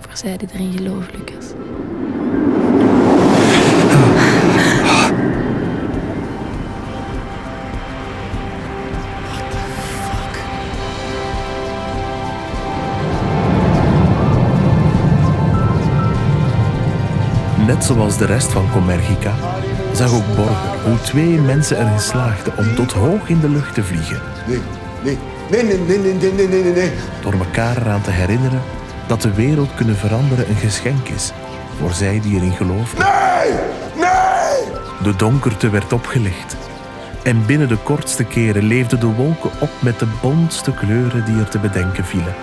voor 0.00 0.16
zij 0.16 0.36
die 0.36 0.48
erin 0.52 0.72
geloven, 0.72 1.10
Lucas. 1.18 1.52
Net 17.66 17.84
zoals 17.84 18.18
de 18.18 18.24
rest 18.24 18.52
van 18.52 18.70
Commergica 18.70 19.34
zag 19.96 20.12
ook 20.12 20.36
Borger 20.36 20.82
hoe 20.84 21.00
twee 21.00 21.40
mensen 21.40 21.78
erin 21.78 22.00
slaagden 22.00 22.58
om 22.58 22.74
tot 22.74 22.92
hoog 22.92 23.28
in 23.28 23.40
de 23.40 23.48
lucht 23.48 23.74
te 23.74 23.84
vliegen. 23.84 24.20
Nee, 24.46 24.60
nee, 25.02 25.18
nee, 25.50 25.78
nee, 25.78 25.98
nee, 25.98 26.14
nee, 26.14 26.32
nee, 26.32 26.62
nee, 26.62 26.72
nee. 26.72 26.92
Door 27.22 27.32
elkaar 27.32 27.76
eraan 27.76 28.02
te 28.02 28.10
herinneren 28.10 28.60
dat 29.06 29.22
de 29.22 29.34
wereld 29.34 29.74
kunnen 29.74 29.96
veranderen 29.96 30.48
een 30.48 30.56
geschenk 30.56 31.08
is 31.08 31.32
voor 31.78 31.92
zij 31.92 32.20
die 32.20 32.36
erin 32.36 32.52
geloofden. 32.52 33.04
Nee! 33.04 33.52
Nee! 33.94 34.72
De 35.02 35.16
donkerte 35.16 35.70
werd 35.70 35.92
opgelicht. 35.92 36.56
En 37.22 37.46
binnen 37.46 37.68
de 37.68 37.76
kortste 37.76 38.24
keren 38.24 38.62
leefden 38.62 39.00
de 39.00 39.06
wolken 39.06 39.50
op 39.60 39.70
met 39.78 39.98
de 39.98 40.06
bontste 40.22 40.72
kleuren 40.74 41.24
die 41.24 41.38
er 41.38 41.48
te 41.48 41.58
bedenken 41.58 42.04
vielen. 42.04 42.34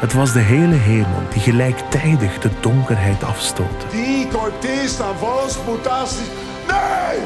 Het 0.00 0.12
was 0.12 0.32
de 0.32 0.40
hele 0.40 0.74
hemel 0.74 1.22
die 1.32 1.42
gelijktijdig 1.42 2.38
de 2.38 2.50
donkerheid 2.60 3.24
afstootte. 3.24 3.86
Die 3.90 4.28
cortis 4.28 4.96
dan 4.96 5.16
vos 5.18 5.58
mutaties. 5.68 6.41
Nee! 6.66 7.20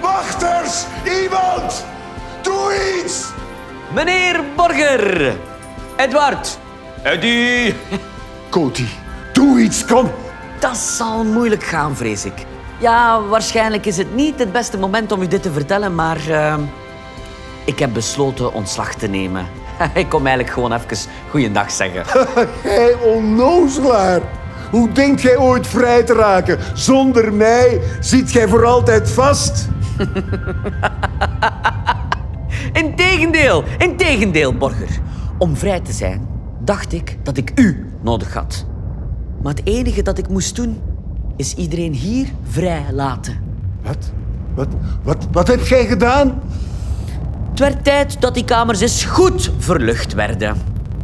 Wachters! 0.00 0.84
Iemand! 1.22 1.84
Doe 2.42 3.00
iets! 3.04 3.24
Meneer 3.94 4.40
Borger! 4.56 5.32
Edward! 5.96 6.58
Eddie! 7.02 7.74
Cody, 8.50 8.86
doe 9.32 9.60
iets, 9.60 9.84
kom! 9.84 10.10
Dat 10.60 10.76
zal 10.76 11.24
moeilijk 11.24 11.62
gaan, 11.64 11.96
vrees 11.96 12.24
ik. 12.24 12.46
Ja, 12.78 13.22
waarschijnlijk 13.22 13.86
is 13.86 13.96
het 13.96 14.14
niet 14.14 14.38
het 14.38 14.52
beste 14.52 14.78
moment 14.78 15.12
om 15.12 15.22
u 15.22 15.26
dit 15.26 15.42
te 15.42 15.52
vertellen, 15.52 15.94
maar... 15.94 16.30
eh, 16.30 16.54
Ik 17.64 17.78
heb 17.78 17.92
besloten 17.92 18.52
ontslag 18.52 18.94
te 18.94 19.06
nemen. 19.06 19.46
Ik 19.94 20.08
kom 20.08 20.26
eigenlijk 20.26 20.54
gewoon 20.54 20.72
even 20.72 21.10
goeiedag 21.30 21.70
zeggen. 21.70 22.04
Gij 22.62 22.94
onnozelaar! 22.94 24.20
Hoe 24.70 24.92
denkt 24.92 25.20
gij 25.20 25.36
ooit 25.36 25.66
vrij 25.66 26.02
te 26.02 26.12
raken? 26.14 26.58
Zonder 26.74 27.32
mij 27.32 27.80
zit 28.00 28.30
gij 28.30 28.48
voor 28.48 28.64
altijd 28.64 29.10
vast. 29.10 29.68
Integendeel, 32.72 33.64
integendeel, 33.78 34.54
Borger. 34.56 35.00
Om 35.38 35.56
vrij 35.56 35.80
te 35.80 35.92
zijn, 35.92 36.28
dacht 36.64 36.92
ik 36.92 37.18
dat 37.22 37.36
ik 37.36 37.52
u 37.54 37.86
nodig 38.02 38.34
had. 38.34 38.66
Maar 39.42 39.54
het 39.54 39.66
enige 39.66 40.02
dat 40.02 40.18
ik 40.18 40.28
moest 40.28 40.56
doen, 40.56 40.80
is 41.36 41.54
iedereen 41.54 41.92
hier 41.92 42.26
vrij 42.42 42.84
laten. 42.92 43.36
Wat? 43.82 44.12
Wat, 44.54 44.68
wat, 45.02 45.26
wat 45.32 45.48
heb 45.48 45.66
jij 45.66 45.86
gedaan? 45.86 46.42
Het 47.50 47.58
werd 47.58 47.84
tijd 47.84 48.20
dat 48.20 48.34
die 48.34 48.44
kamers 48.44 48.80
eens 48.80 49.04
goed 49.04 49.52
verlucht 49.58 50.14
werden. 50.14 50.56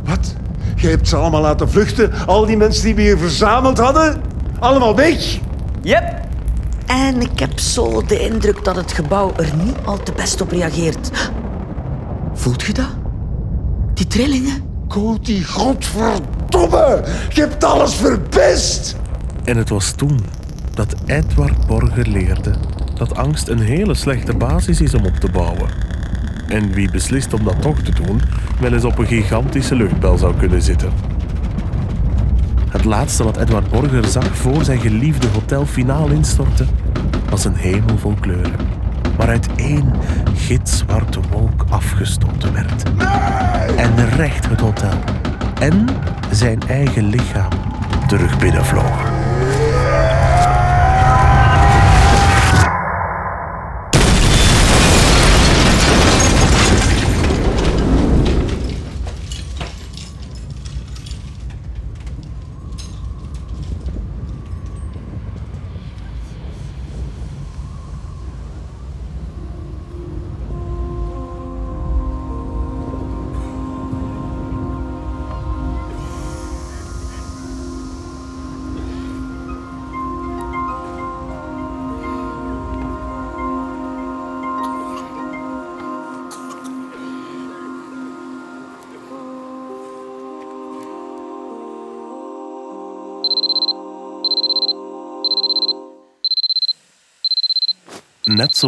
Wat? 0.05 0.35
Jij 0.75 0.91
hebt 0.91 1.09
ze 1.09 1.17
allemaal 1.17 1.41
laten 1.41 1.71
vluchten? 1.71 2.13
Al 2.27 2.47
die 2.47 2.57
mensen 2.57 2.85
die 2.85 2.95
we 2.95 3.03
hier 3.03 3.19
verzameld 3.19 3.79
hadden? 3.79 4.21
Allemaal 4.59 4.97
weg? 4.97 5.39
Yep. 5.83 6.21
En 6.87 7.21
ik 7.21 7.39
heb 7.39 7.59
zo 7.59 8.03
de 8.07 8.19
indruk 8.21 8.65
dat 8.65 8.77
het 8.77 8.93
gebouw 8.93 9.33
er 9.37 9.53
niet 9.65 9.77
al 9.85 10.03
te 10.03 10.13
best 10.13 10.41
op 10.41 10.51
reageert. 10.51 11.11
Voelt 12.35 12.63
je 12.63 12.73
dat? 12.73 12.95
Die 13.95 14.07
trillingen? 14.07 14.63
Coty, 14.89 15.45
godverdomme! 15.45 17.05
Je 17.29 17.41
hebt 17.41 17.65
alles 17.65 17.95
verpest! 17.95 18.97
En 19.45 19.57
het 19.57 19.69
was 19.69 19.93
toen 19.93 20.21
dat 20.75 20.95
Edward 21.07 21.67
Borger 21.67 22.09
leerde 22.09 22.55
dat 22.95 23.17
angst 23.17 23.49
een 23.49 23.61
hele 23.61 23.95
slechte 23.95 24.35
basis 24.35 24.81
is 24.81 24.95
om 24.95 25.05
op 25.05 25.15
te 25.15 25.31
bouwen. 25.31 25.69
En 26.49 26.73
wie 26.73 26.91
beslist 26.91 27.35
om 27.35 27.45
dat 27.45 27.63
toch 27.63 27.79
te 27.79 27.93
doen, 27.93 28.21
wel 28.61 28.73
eens 28.73 28.85
op 28.85 28.99
een 28.99 29.07
gigantische 29.07 29.75
luchtbel 29.75 30.19
zou 30.19 30.35
kunnen 30.37 30.63
zitten. 30.63 30.91
Het 32.69 32.85
laatste 32.85 33.25
wat 33.25 33.37
Edward 33.37 33.71
Borger 33.71 34.05
zag 34.05 34.37
voor 34.37 34.65
zijn 34.65 34.81
geliefde 34.81 35.27
hotel 35.29 35.67
finaal 35.67 36.09
instortte, 36.09 36.65
was 37.31 37.45
een 37.45 37.55
hemel 37.55 37.99
vol 37.99 38.15
kleuren, 38.21 38.57
waaruit 39.17 39.49
één 39.57 39.93
gitzwarte 40.35 41.21
wolk 41.31 41.65
afgestoten 41.69 42.53
werd. 42.53 42.83
En 43.77 44.09
recht 44.17 44.49
het 44.49 44.61
hotel 44.61 44.99
en 45.61 45.87
zijn 46.31 46.61
eigen 46.69 47.07
lichaam 47.07 47.53
terug 48.07 48.39
binnenvloog. 48.39 49.04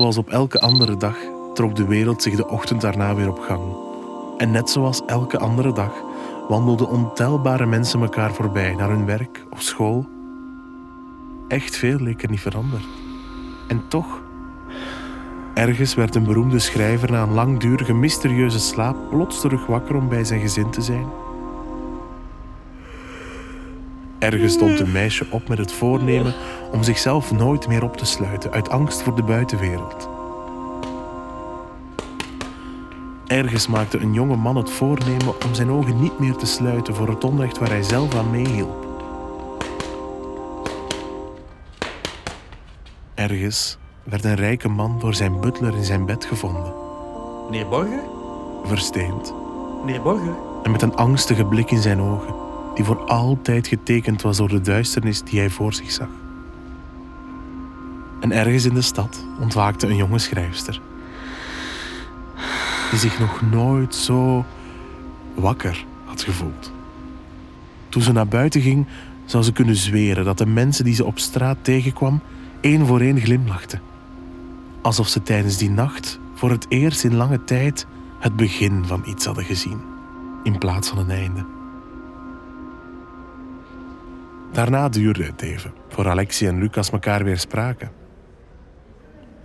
Zoals 0.00 0.18
op 0.18 0.30
elke 0.30 0.60
andere 0.60 0.96
dag 0.96 1.16
trok 1.54 1.76
de 1.76 1.86
wereld 1.86 2.22
zich 2.22 2.36
de 2.36 2.48
ochtend 2.48 2.80
daarna 2.80 3.14
weer 3.14 3.28
op 3.28 3.38
gang. 3.38 3.62
En 4.38 4.50
net 4.50 4.70
zoals 4.70 5.04
elke 5.06 5.38
andere 5.38 5.72
dag 5.72 5.92
wandelden 6.48 6.88
ontelbare 6.88 7.66
mensen 7.66 8.00
elkaar 8.00 8.32
voorbij 8.32 8.74
naar 8.74 8.88
hun 8.88 9.06
werk 9.06 9.44
of 9.50 9.62
school. 9.62 10.06
Echt 11.48 11.76
veel 11.76 11.98
leek 11.98 12.22
er 12.22 12.30
niet 12.30 12.40
veranderd. 12.40 12.84
En 13.68 13.82
toch, 13.88 14.22
ergens 15.54 15.94
werd 15.94 16.14
een 16.14 16.24
beroemde 16.24 16.58
schrijver 16.58 17.10
na 17.10 17.22
een 17.22 17.34
langdurige 17.34 17.94
mysterieuze 17.94 18.60
slaap 18.60 18.96
plots 19.10 19.40
terug 19.40 19.66
wakker 19.66 19.96
om 19.96 20.08
bij 20.08 20.24
zijn 20.24 20.40
gezin 20.40 20.70
te 20.70 20.82
zijn. 20.82 21.06
Ergens 24.18 24.52
stond 24.52 24.80
een 24.80 24.92
meisje 24.92 25.26
op 25.30 25.48
met 25.48 25.58
het 25.58 25.72
voornemen 25.72 26.34
om 26.72 26.82
zichzelf 26.82 27.32
nooit 27.32 27.68
meer 27.68 27.82
op 27.82 27.96
te 27.96 28.04
sluiten 28.04 28.52
uit 28.52 28.68
angst 28.68 29.02
voor 29.02 29.16
de 29.16 29.22
buitenwereld. 29.22 30.08
Ergens 33.26 33.66
maakte 33.66 33.98
een 33.98 34.12
jonge 34.12 34.36
man 34.36 34.56
het 34.56 34.70
voornemen 34.70 35.44
om 35.44 35.54
zijn 35.54 35.70
ogen 35.70 36.00
niet 36.00 36.18
meer 36.18 36.36
te 36.36 36.46
sluiten 36.46 36.94
voor 36.94 37.08
het 37.08 37.24
onrecht 37.24 37.58
waar 37.58 37.68
hij 37.68 37.82
zelf 37.82 38.14
aan 38.14 38.30
meehielp. 38.30 38.86
Ergens 43.14 43.78
werd 44.02 44.24
een 44.24 44.34
rijke 44.34 44.68
man 44.68 44.98
door 44.98 45.14
zijn 45.14 45.40
butler 45.40 45.76
in 45.76 45.84
zijn 45.84 46.06
bed 46.06 46.24
gevonden, 46.24 46.72
Meneer 47.50 47.68
Borger? 47.68 48.02
versteend 48.64 49.34
Meneer 49.84 50.02
Borger? 50.02 50.34
en 50.62 50.70
met 50.70 50.82
een 50.82 50.96
angstige 50.96 51.44
blik 51.44 51.70
in 51.70 51.82
zijn 51.82 52.00
ogen, 52.00 52.34
die 52.76 52.84
voor 52.84 53.04
altijd 53.04 53.66
getekend 53.66 54.22
was 54.22 54.36
door 54.36 54.48
de 54.48 54.60
duisternis 54.60 55.22
die 55.22 55.38
hij 55.38 55.50
voor 55.50 55.74
zich 55.74 55.90
zag. 55.90 56.08
En 58.20 58.32
ergens 58.32 58.64
in 58.64 58.74
de 58.74 58.82
stad 58.82 59.24
ontwaakte 59.40 59.86
een 59.86 59.96
jonge 59.96 60.18
schrijfster, 60.18 60.80
die 62.90 62.98
zich 62.98 63.18
nog 63.18 63.42
nooit 63.50 63.94
zo 63.94 64.44
wakker 65.34 65.84
had 66.04 66.22
gevoeld. 66.22 66.72
Toen 67.88 68.02
ze 68.02 68.12
naar 68.12 68.28
buiten 68.28 68.60
ging, 68.60 68.86
zou 69.24 69.42
ze 69.42 69.52
kunnen 69.52 69.76
zweren 69.76 70.24
dat 70.24 70.38
de 70.38 70.46
mensen 70.46 70.84
die 70.84 70.94
ze 70.94 71.04
op 71.04 71.18
straat 71.18 71.58
tegenkwam, 71.62 72.20
één 72.60 72.86
voor 72.86 73.00
één 73.00 73.20
glimlachten. 73.20 73.80
Alsof 74.80 75.08
ze 75.08 75.22
tijdens 75.22 75.56
die 75.56 75.70
nacht 75.70 76.18
voor 76.34 76.50
het 76.50 76.66
eerst 76.68 77.04
in 77.04 77.14
lange 77.14 77.44
tijd 77.44 77.86
het 78.18 78.36
begin 78.36 78.84
van 78.86 79.02
iets 79.06 79.24
hadden 79.24 79.44
gezien, 79.44 79.80
in 80.42 80.58
plaats 80.58 80.88
van 80.88 80.98
een 80.98 81.10
einde. 81.10 81.55
Daarna 84.56 84.88
duurde 84.88 85.24
het 85.24 85.42
even, 85.42 85.72
voor 85.88 86.08
Alexie 86.08 86.48
en 86.48 86.58
Lucas 86.58 86.90
elkaar 86.90 87.24
weer 87.24 87.38
spraken. 87.38 87.90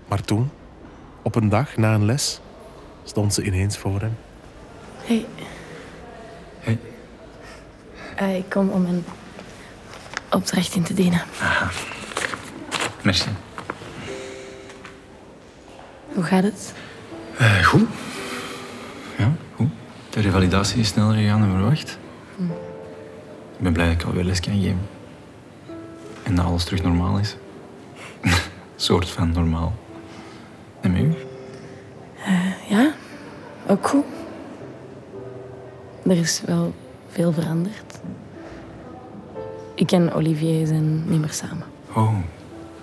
Maar 0.07 0.21
toen, 0.21 0.49
op 1.21 1.35
een 1.35 1.49
dag 1.49 1.77
na 1.77 1.93
een 1.93 2.05
les, 2.05 2.41
stond 3.03 3.33
ze 3.33 3.43
ineens 3.43 3.77
voor 3.77 3.99
hem. 3.99 4.17
Hey. 5.03 5.25
Hey. 6.59 6.79
Eh, 8.15 8.37
ik 8.37 8.49
kom 8.49 8.69
om 8.69 8.85
een 8.85 9.03
opdracht 10.29 10.75
in 10.75 10.83
te 10.83 10.93
dienen. 10.93 11.21
Merci. 13.03 13.29
Hoe 16.13 16.23
gaat 16.23 16.43
het? 16.43 16.73
Eh, 17.37 17.63
goed. 17.63 17.89
Ja, 19.17 19.31
goed. 19.55 19.69
De 20.09 20.21
revalidatie 20.21 20.79
is 20.79 20.87
sneller 20.87 21.15
gegaan 21.15 21.39
dan 21.39 21.51
verwacht. 21.51 21.97
Ik 23.57 23.63
ben 23.63 23.73
blij 23.73 23.85
dat 23.85 23.95
ik 23.95 24.03
alweer 24.03 24.23
les 24.23 24.39
kan 24.39 24.61
geven. 24.61 24.90
En 26.23 26.35
dat 26.35 26.45
alles 26.45 26.63
terug 26.63 26.83
normaal 26.83 27.19
is. 27.19 27.35
soort 28.75 29.09
van 29.09 29.31
normaal. 29.31 29.73
En 30.81 30.91
met 30.91 31.01
u? 31.01 31.13
Ja, 32.69 32.91
ook 33.67 33.87
goed. 33.87 34.05
Er 36.03 36.17
is 36.17 36.41
wel 36.45 36.73
veel 37.09 37.31
veranderd. 37.31 37.99
Ik 39.75 39.91
en 39.91 40.13
Olivier 40.13 40.67
zijn 40.67 41.09
niet 41.09 41.19
meer 41.19 41.33
samen. 41.33 41.65
Oh, 41.95 42.15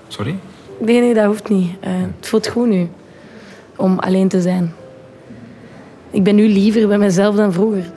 sorry? 0.09 0.39
Nee, 0.81 1.01
nee, 1.01 1.15
dat 1.15 1.25
hoeft 1.25 1.49
niet. 1.49 1.71
Eh, 1.81 1.93
het 2.17 2.29
voelt 2.29 2.49
goed 2.49 2.69
nu 2.69 2.89
om 3.77 3.99
alleen 3.99 4.29
te 4.29 4.41
zijn. 4.41 4.75
Ik 6.11 6.23
ben 6.23 6.35
nu 6.35 6.49
liever 6.49 6.89
bij 6.89 6.99
mezelf 6.99 7.37
dan 7.37 7.53
vroeger. 7.53 7.93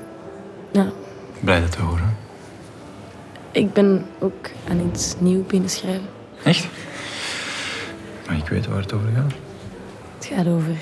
Ja, 0.71 0.91
Blij 1.39 1.59
dat 1.59 1.71
te 1.71 1.81
horen. 1.81 2.10
Ik 3.51 3.73
ben 3.73 4.05
ook 4.19 4.49
aan 4.69 4.79
iets 4.87 5.15
nieuws 5.19 5.45
beginnen 5.45 5.69
schrijven. 5.69 6.09
Echt? 6.43 6.67
Maar 8.27 8.37
ik 8.37 8.47
weet 8.47 8.67
waar 8.67 8.81
het 8.81 8.93
over 8.93 9.09
gaat. 9.15 9.33
Het 10.17 10.25
gaat 10.25 10.47
over 10.47 10.75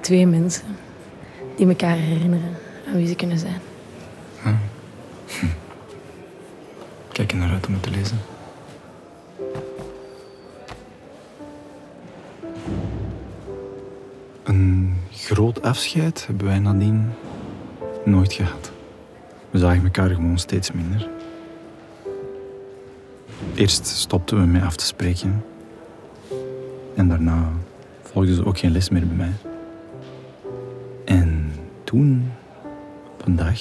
twee 0.00 0.26
mensen 0.26 0.76
die 1.56 1.68
elkaar 1.68 1.96
herinneren 1.96 2.56
aan 2.88 2.96
wie 2.96 3.06
ze 3.06 3.14
kunnen 3.14 3.38
zijn. 3.38 3.60
Kijk 7.12 7.32
er 7.32 7.38
naar 7.38 7.50
uit 7.50 7.66
om 7.66 7.72
het 7.72 7.82
te 7.82 7.90
lezen. 7.90 8.20
Een 14.42 14.96
groot 15.10 15.62
afscheid 15.62 16.26
hebben 16.26 16.46
wij 16.46 16.58
nadien 16.58 17.10
nooit 18.04 18.32
gehad. 18.32 18.70
We 19.50 19.58
zagen 19.58 19.84
elkaar 19.84 20.10
gewoon 20.10 20.38
steeds 20.38 20.72
minder. 20.72 21.08
Eerst 23.62 23.86
stopten 23.86 24.40
we 24.40 24.46
met 24.46 24.62
af 24.62 24.76
te 24.76 24.84
spreken. 24.84 25.44
En 26.94 27.08
daarna 27.08 27.52
volgde 28.02 28.34
ze 28.34 28.44
ook 28.44 28.58
geen 28.58 28.70
les 28.70 28.88
meer 28.88 29.06
bij 29.06 29.16
mij. 29.16 29.32
En 31.04 31.52
toen, 31.84 32.32
op 33.12 33.26
een 33.26 33.36
dag, 33.36 33.60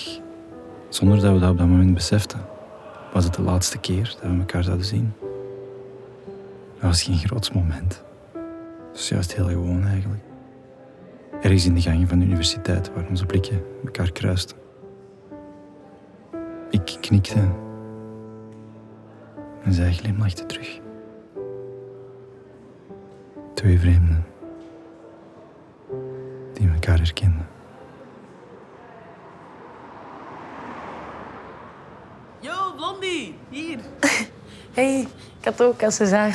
zonder 0.90 1.22
dat 1.22 1.34
we 1.34 1.40
dat 1.40 1.52
op 1.52 1.58
dat 1.58 1.68
moment 1.68 1.94
beseften, 1.94 2.40
was 3.14 3.24
het 3.24 3.34
de 3.34 3.42
laatste 3.42 3.78
keer 3.78 4.16
dat 4.22 4.32
we 4.32 4.38
elkaar 4.38 4.64
zouden 4.64 4.86
zien. 4.86 5.14
Dat 6.74 6.82
was 6.82 7.04
geen 7.04 7.18
groots 7.18 7.52
moment. 7.52 8.04
Het 8.34 8.92
was 8.92 9.10
juist 9.10 9.36
heel 9.36 9.48
gewoon 9.48 9.86
eigenlijk. 9.86 10.24
Ergens 11.42 11.66
in 11.66 11.74
de 11.74 11.82
gangen 11.82 12.08
van 12.08 12.20
de 12.20 12.26
universiteit 12.26 12.92
waar 12.94 13.08
onze 13.10 13.26
blikken 13.26 13.64
elkaar 13.86 14.12
kruisten. 14.12 14.58
Ik 16.70 16.98
knikte 17.02 17.70
en 19.64 19.74
zij 19.74 19.94
glimlachte 19.94 20.46
terug. 20.46 20.80
Twee 23.54 23.80
vreemden 23.80 24.26
die 26.54 26.70
elkaar 26.74 26.98
herkenden. 26.98 27.48
Yo, 32.40 32.74
Blondie, 32.76 33.36
hier. 33.50 33.80
hey, 34.74 35.00
ik 35.40 35.46
had 35.46 35.62
ook 35.62 35.84
als 35.84 35.96
César. 35.96 36.34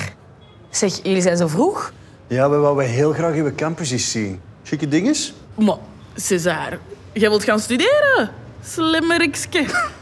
Zeg, 0.71 1.03
jullie 1.03 1.23
zijn 1.23 1.37
zo 1.37 1.47
vroeg? 1.47 1.93
Ja, 2.27 2.51
we 2.51 2.57
wouden 2.57 2.85
heel 2.87 3.13
graag 3.13 3.35
uw 3.35 3.55
campus 3.55 3.91
eens 3.91 4.11
zien. 4.11 4.41
Chique 4.63 4.89
dinges? 4.89 5.35
Maar, 5.55 5.79
César, 6.15 6.79
jij 7.13 7.29
wilt 7.29 7.45
gaan 7.45 7.61
studeren? 7.61 8.31
Slimmerikske. 8.63 9.65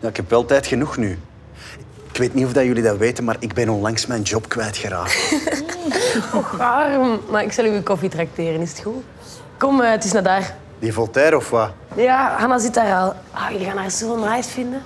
Ja, 0.00 0.08
ik 0.08 0.16
heb 0.16 0.30
wel 0.30 0.44
tijd 0.44 0.66
genoeg 0.66 0.96
nu. 0.96 1.18
Ik 2.18 2.24
weet 2.24 2.34
niet 2.34 2.44
of 2.46 2.52
dat 2.52 2.64
jullie 2.64 2.82
dat 2.82 2.96
weten, 2.96 3.24
maar 3.24 3.36
ik 3.38 3.54
ben 3.54 3.68
onlangs 3.68 4.06
mijn 4.06 4.22
job 4.22 4.48
kwijtgeraakt. 4.48 5.32
Arm. 6.58 7.20
Maar 7.30 7.42
ik 7.42 7.52
zal 7.52 7.64
u 7.64 7.68
een 7.68 7.82
koffie 7.82 8.08
trakteren, 8.08 8.60
is 8.60 8.70
het 8.70 8.80
goed? 8.80 9.02
Kom, 9.58 9.80
eh, 9.80 9.90
het 9.90 10.04
is 10.04 10.12
naar 10.12 10.22
daar. 10.22 10.54
Die 10.78 10.92
Voltaire 10.92 11.36
of 11.36 11.50
wat? 11.50 11.70
Ja, 11.96 12.36
Hanna 12.38 12.58
zit 12.58 12.74
daar 12.74 12.94
al. 12.94 13.14
Ah, 13.30 13.50
jullie 13.50 13.66
gaan 13.66 13.76
haar 13.76 13.90
zo 13.90 14.30
nice 14.30 14.50
vinden. 14.50 14.82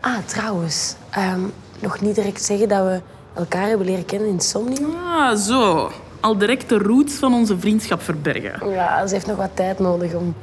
Ah, 0.00 0.16
trouwens. 0.26 0.94
ehm, 1.10 1.40
nog 1.78 2.00
niet 2.00 2.14
direct 2.14 2.42
zeggen 2.42 2.68
dat 2.68 2.84
we 2.86 3.00
elkaar 3.34 3.68
hebben 3.68 3.86
leren 3.86 4.04
kennen 4.04 4.28
in 4.28 4.40
Somnium. 4.40 4.94
Ah, 5.06 5.36
zo. 5.36 5.90
Al 6.20 6.38
direct 6.38 6.68
de 6.68 6.78
roots 6.78 7.14
van 7.14 7.34
onze 7.34 7.58
vriendschap 7.58 8.02
verbergen. 8.02 8.70
Ja, 8.70 9.06
ze 9.06 9.14
heeft 9.14 9.26
nog 9.26 9.36
wat 9.36 9.50
tijd 9.54 9.78
nodig 9.78 10.14
om 10.14 10.34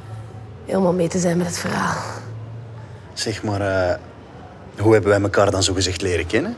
helemaal 0.66 0.92
mee 0.92 1.08
te 1.08 1.18
zijn 1.18 1.36
met 1.36 1.46
het 1.46 1.58
verhaal. 1.58 1.96
Zeg 3.12 3.42
maar, 3.42 3.60
eh, 3.60 3.96
hoe 4.80 4.92
hebben 4.92 5.10
wij 5.10 5.20
elkaar 5.20 5.50
dan 5.50 5.62
zo 5.62 5.74
gezegd 5.74 6.02
leren 6.02 6.26
kennen? 6.26 6.56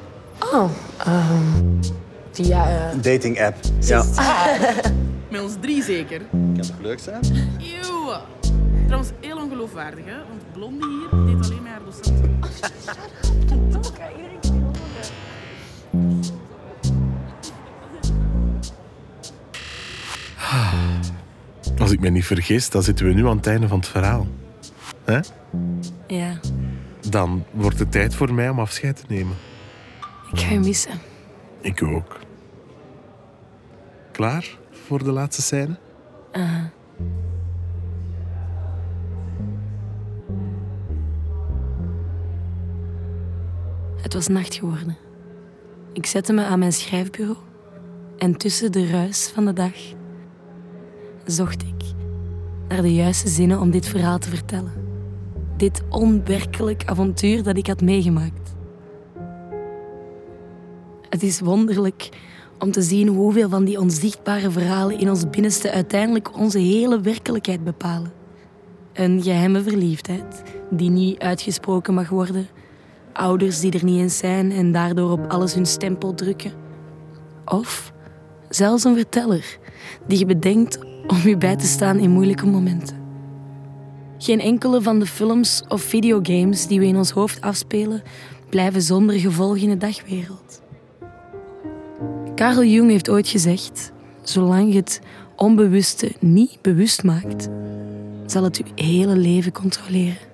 Oh, 0.53 0.71
ehm 0.99 1.81
via... 2.33 2.69
eh, 2.91 2.97
Dating 3.03 3.43
app. 3.43 3.57
Ja. 3.81 4.05
Met 5.31 5.41
ons 5.43 5.53
drie 5.61 5.83
zeker. 5.83 6.21
Kan 6.31 6.61
toch 6.61 6.81
leuk 6.81 6.99
zijn? 6.99 7.21
Eeuw. 7.59 8.13
Trouwens, 8.87 9.11
heel 9.21 9.37
ongeloofwaardig, 9.37 10.05
hè? 10.05 10.17
Want 10.29 10.43
Blondie 10.53 10.89
hier 10.89 11.09
deed 11.37 11.45
alleen 11.51 11.63
met 11.63 11.73
haar 11.73 11.81
docent. 11.85 12.21
Als 21.79 21.91
ik 21.91 22.01
me 22.01 22.09
niet 22.09 22.25
vergis, 22.27 22.71
dan 22.71 22.83
zitten 22.83 23.07
we 23.07 23.13
nu 23.13 23.27
aan 23.29 23.37
het 23.37 23.47
einde 23.47 23.69
van 23.69 23.79
het 23.79 23.89
verhaal. 23.89 24.27
Hè? 25.05 25.19
ja, 26.07 26.39
Dan 27.13 27.45
wordt 27.51 27.79
het 27.79 27.93
tijd 27.93 28.15
voor 28.15 28.35
mij 28.35 28.49
om 28.49 28.59
afscheid 28.59 28.97
te 28.97 29.05
nemen. 29.09 29.37
ik 30.33 30.39
ga 30.39 30.53
je 30.53 30.59
missen. 30.59 31.01
Ik 31.61 31.83
ook. 31.83 32.19
Klaar 34.13 34.59
voor 34.71 35.05
de 35.05 35.13
laatste 35.13 35.43
scène? 35.43 35.79
Het 43.97 44.15
was 44.15 44.29
nacht 44.29 44.55
geworden. 44.55 44.97
Ik 45.93 46.07
zette 46.07 46.33
me 46.33 46.45
aan 46.45 46.59
mijn 46.59 46.73
schrijfbureau 46.73 47.37
en 48.19 48.37
tussen 48.37 48.73
de 48.73 48.91
ruis 48.91 49.31
van 49.35 49.45
de 49.45 49.53
dag 49.53 49.75
zocht 51.25 51.63
ik 51.63 51.85
naar 52.69 52.83
de 52.83 52.95
juiste 52.95 53.29
zinnen 53.29 53.61
om 53.61 53.71
dit 53.71 53.87
verhaal 53.87 54.19
te 54.19 54.29
vertellen. 54.29 54.82
Dit 55.63 55.83
onwerkelijk 55.89 56.83
avontuur 56.87 57.43
dat 57.43 57.57
ik 57.57 57.67
had 57.67 57.81
meegemaakt. 57.81 58.55
Het 61.09 61.23
is 61.23 61.41
wonderlijk 61.41 62.09
om 62.59 62.71
te 62.71 62.83
zien 62.83 63.09
hoeveel 63.09 63.49
van 63.49 63.65
die 63.65 63.81
onzichtbare 63.81 64.51
verhalen 64.51 64.99
in 64.99 65.11
ons 65.11 65.31
binnenste 65.31 65.71
uiteindelijk 65.71 66.39
onze 66.39 66.59
hele 66.59 67.01
werkelijkheid 67.01 67.65
bepalen. 67.65 68.13
Een 68.93 69.23
geheime 69.23 69.63
verliefdheid 69.63 70.43
die 70.71 70.91
niet 70.91 71.19
uitgesproken 71.19 71.95
mag 71.95 72.09
worden. 72.09 72.47
Ouders 73.13 73.61
die 73.61 73.73
er 73.73 73.85
niet 73.85 74.01
eens 74.01 74.19
zijn 74.19 74.53
en 74.53 74.73
daardoor 74.73 75.11
op 75.11 75.31
alles 75.31 75.55
hun 75.55 75.67
stempel 75.67 76.15
drukken. 76.15 76.53
Of 77.45 77.93
zelfs 78.49 78.85
een 78.85 78.97
verteller 78.97 79.59
die 80.07 80.19
je 80.19 80.27
bedenkt 80.27 80.79
om 81.07 81.17
je 81.25 81.37
bij 81.37 81.57
te 81.57 81.67
staan 81.67 81.99
in 81.99 82.11
moeilijke 82.11 82.47
momenten. 82.47 83.02
Geen 84.23 84.41
enkele 84.41 84.83
van 84.83 84.99
de 84.99 85.07
films 85.07 85.63
of 85.69 85.83
videogames 85.83 86.67
die 86.67 86.79
we 86.79 86.87
in 86.87 86.97
ons 86.97 87.11
hoofd 87.11 87.41
afspelen 87.41 88.03
blijven 88.49 88.83
zonder 88.83 89.19
gevolg 89.19 89.57
in 89.57 89.69
de 89.69 89.77
dagwereld. 89.77 90.63
Carl 92.35 92.65
Jung 92.65 92.91
heeft 92.91 93.11
ooit 93.11 93.29
gezegd: 93.29 93.93
zolang 94.23 94.73
je 94.73 94.79
het 94.79 95.01
onbewuste 95.37 96.13
niet 96.21 96.59
bewust 96.61 97.03
maakt, 97.03 97.49
zal 98.27 98.43
het 98.43 98.57
je 98.57 98.83
hele 98.85 99.17
leven 99.17 99.53
controleren. 99.53 100.29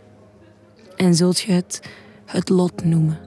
En 0.97 1.15
zult 1.15 1.41
je 1.41 1.53
het 1.53 1.83
het 2.25 2.49
lot 2.49 2.85
noemen. 2.85 3.19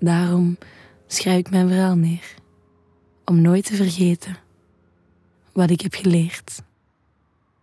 Daarom 0.00 0.58
schrijf 1.06 1.38
ik 1.38 1.50
mijn 1.50 1.68
verhaal 1.68 1.96
neer. 1.96 2.34
Om 3.24 3.40
nooit 3.40 3.64
te 3.64 3.74
vergeten 3.74 4.36
wat 5.52 5.70
ik 5.70 5.80
heb 5.80 5.94
geleerd 5.94 6.62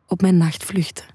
op 0.10 0.22
mijn 0.22 0.38
nachtvluchten. 0.38 1.06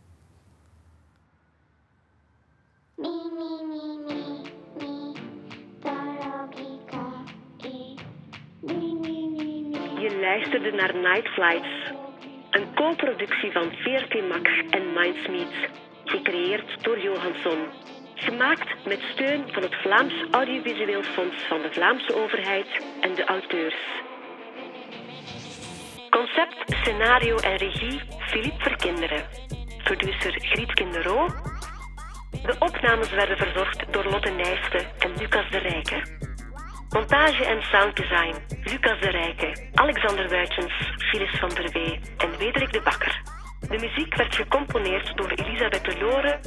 Je 9.99 10.19
luisterde 10.21 10.71
naar 10.71 10.95
Night 10.95 11.29
Flights, 11.29 11.93
een 12.51 12.75
co-productie 12.75 13.53
van 13.53 13.71
VRT 13.73 14.29
Max 14.29 14.51
en 14.71 14.93
Mindsmeet, 14.93 15.71
gecreëerd 16.05 16.85
door 16.85 17.01
Johansson. 17.01 17.59
Gemaakt 18.15 18.85
met 18.87 19.01
steun 19.13 19.45
van 19.53 19.63
het 19.63 19.75
Vlaams 19.75 20.15
Audiovisueel 20.31 21.03
Fonds 21.03 21.43
van 21.49 21.63
de 21.63 21.73
Vlaamse 21.73 22.15
overheid 22.15 22.85
en 23.01 23.15
de 23.15 23.25
auteurs. 23.25 24.14
Concept, 26.15 26.57
scenario 26.67 27.37
en 27.37 27.57
regie 27.57 28.01
Philippe 28.19 28.63
Verkinderen. 28.63 29.25
Producer 29.85 30.33
Griet 30.41 30.73
Kinderoo. 30.73 31.27
De 32.31 32.57
opnames 32.59 33.11
werden 33.11 33.37
verzorgd 33.37 33.93
door 33.93 34.05
Lotte 34.05 34.31
Nijsten 34.31 34.87
en 34.99 35.13
Lucas 35.19 35.51
de 35.51 35.59
Rijke. 35.59 36.03
Montage 36.89 37.45
en 37.45 37.63
sounddesign 37.63 38.37
Lucas 38.65 39.01
de 39.01 39.11
Rijke, 39.11 39.71
Alexander 39.75 40.29
Wuitjens, 40.29 40.73
Phyllis 40.97 41.39
van 41.39 41.49
der 41.49 41.71
Wee 41.73 42.01
en 42.17 42.39
Wederik 42.39 42.73
de 42.73 42.81
Bakker. 42.81 43.23
De 43.69 43.79
muziek 43.79 44.15
werd 44.15 44.35
gecomponeerd 44.35 45.17
door 45.17 45.31
Elisabeth 45.31 45.85
de 45.85 45.99
Lore. 45.99 46.41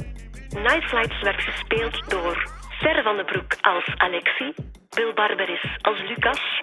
Night 0.48 0.84
Flights 0.84 1.20
werd 1.20 1.42
gespeeld 1.42 2.10
door 2.10 2.50
Ser 2.80 3.02
van 3.02 3.16
den 3.16 3.26
Broek 3.26 3.56
als 3.60 3.94
Alexie, 3.96 4.54
Bill 4.94 5.12
Barberis 5.14 5.78
als 5.80 6.00
Lucas, 6.00 6.62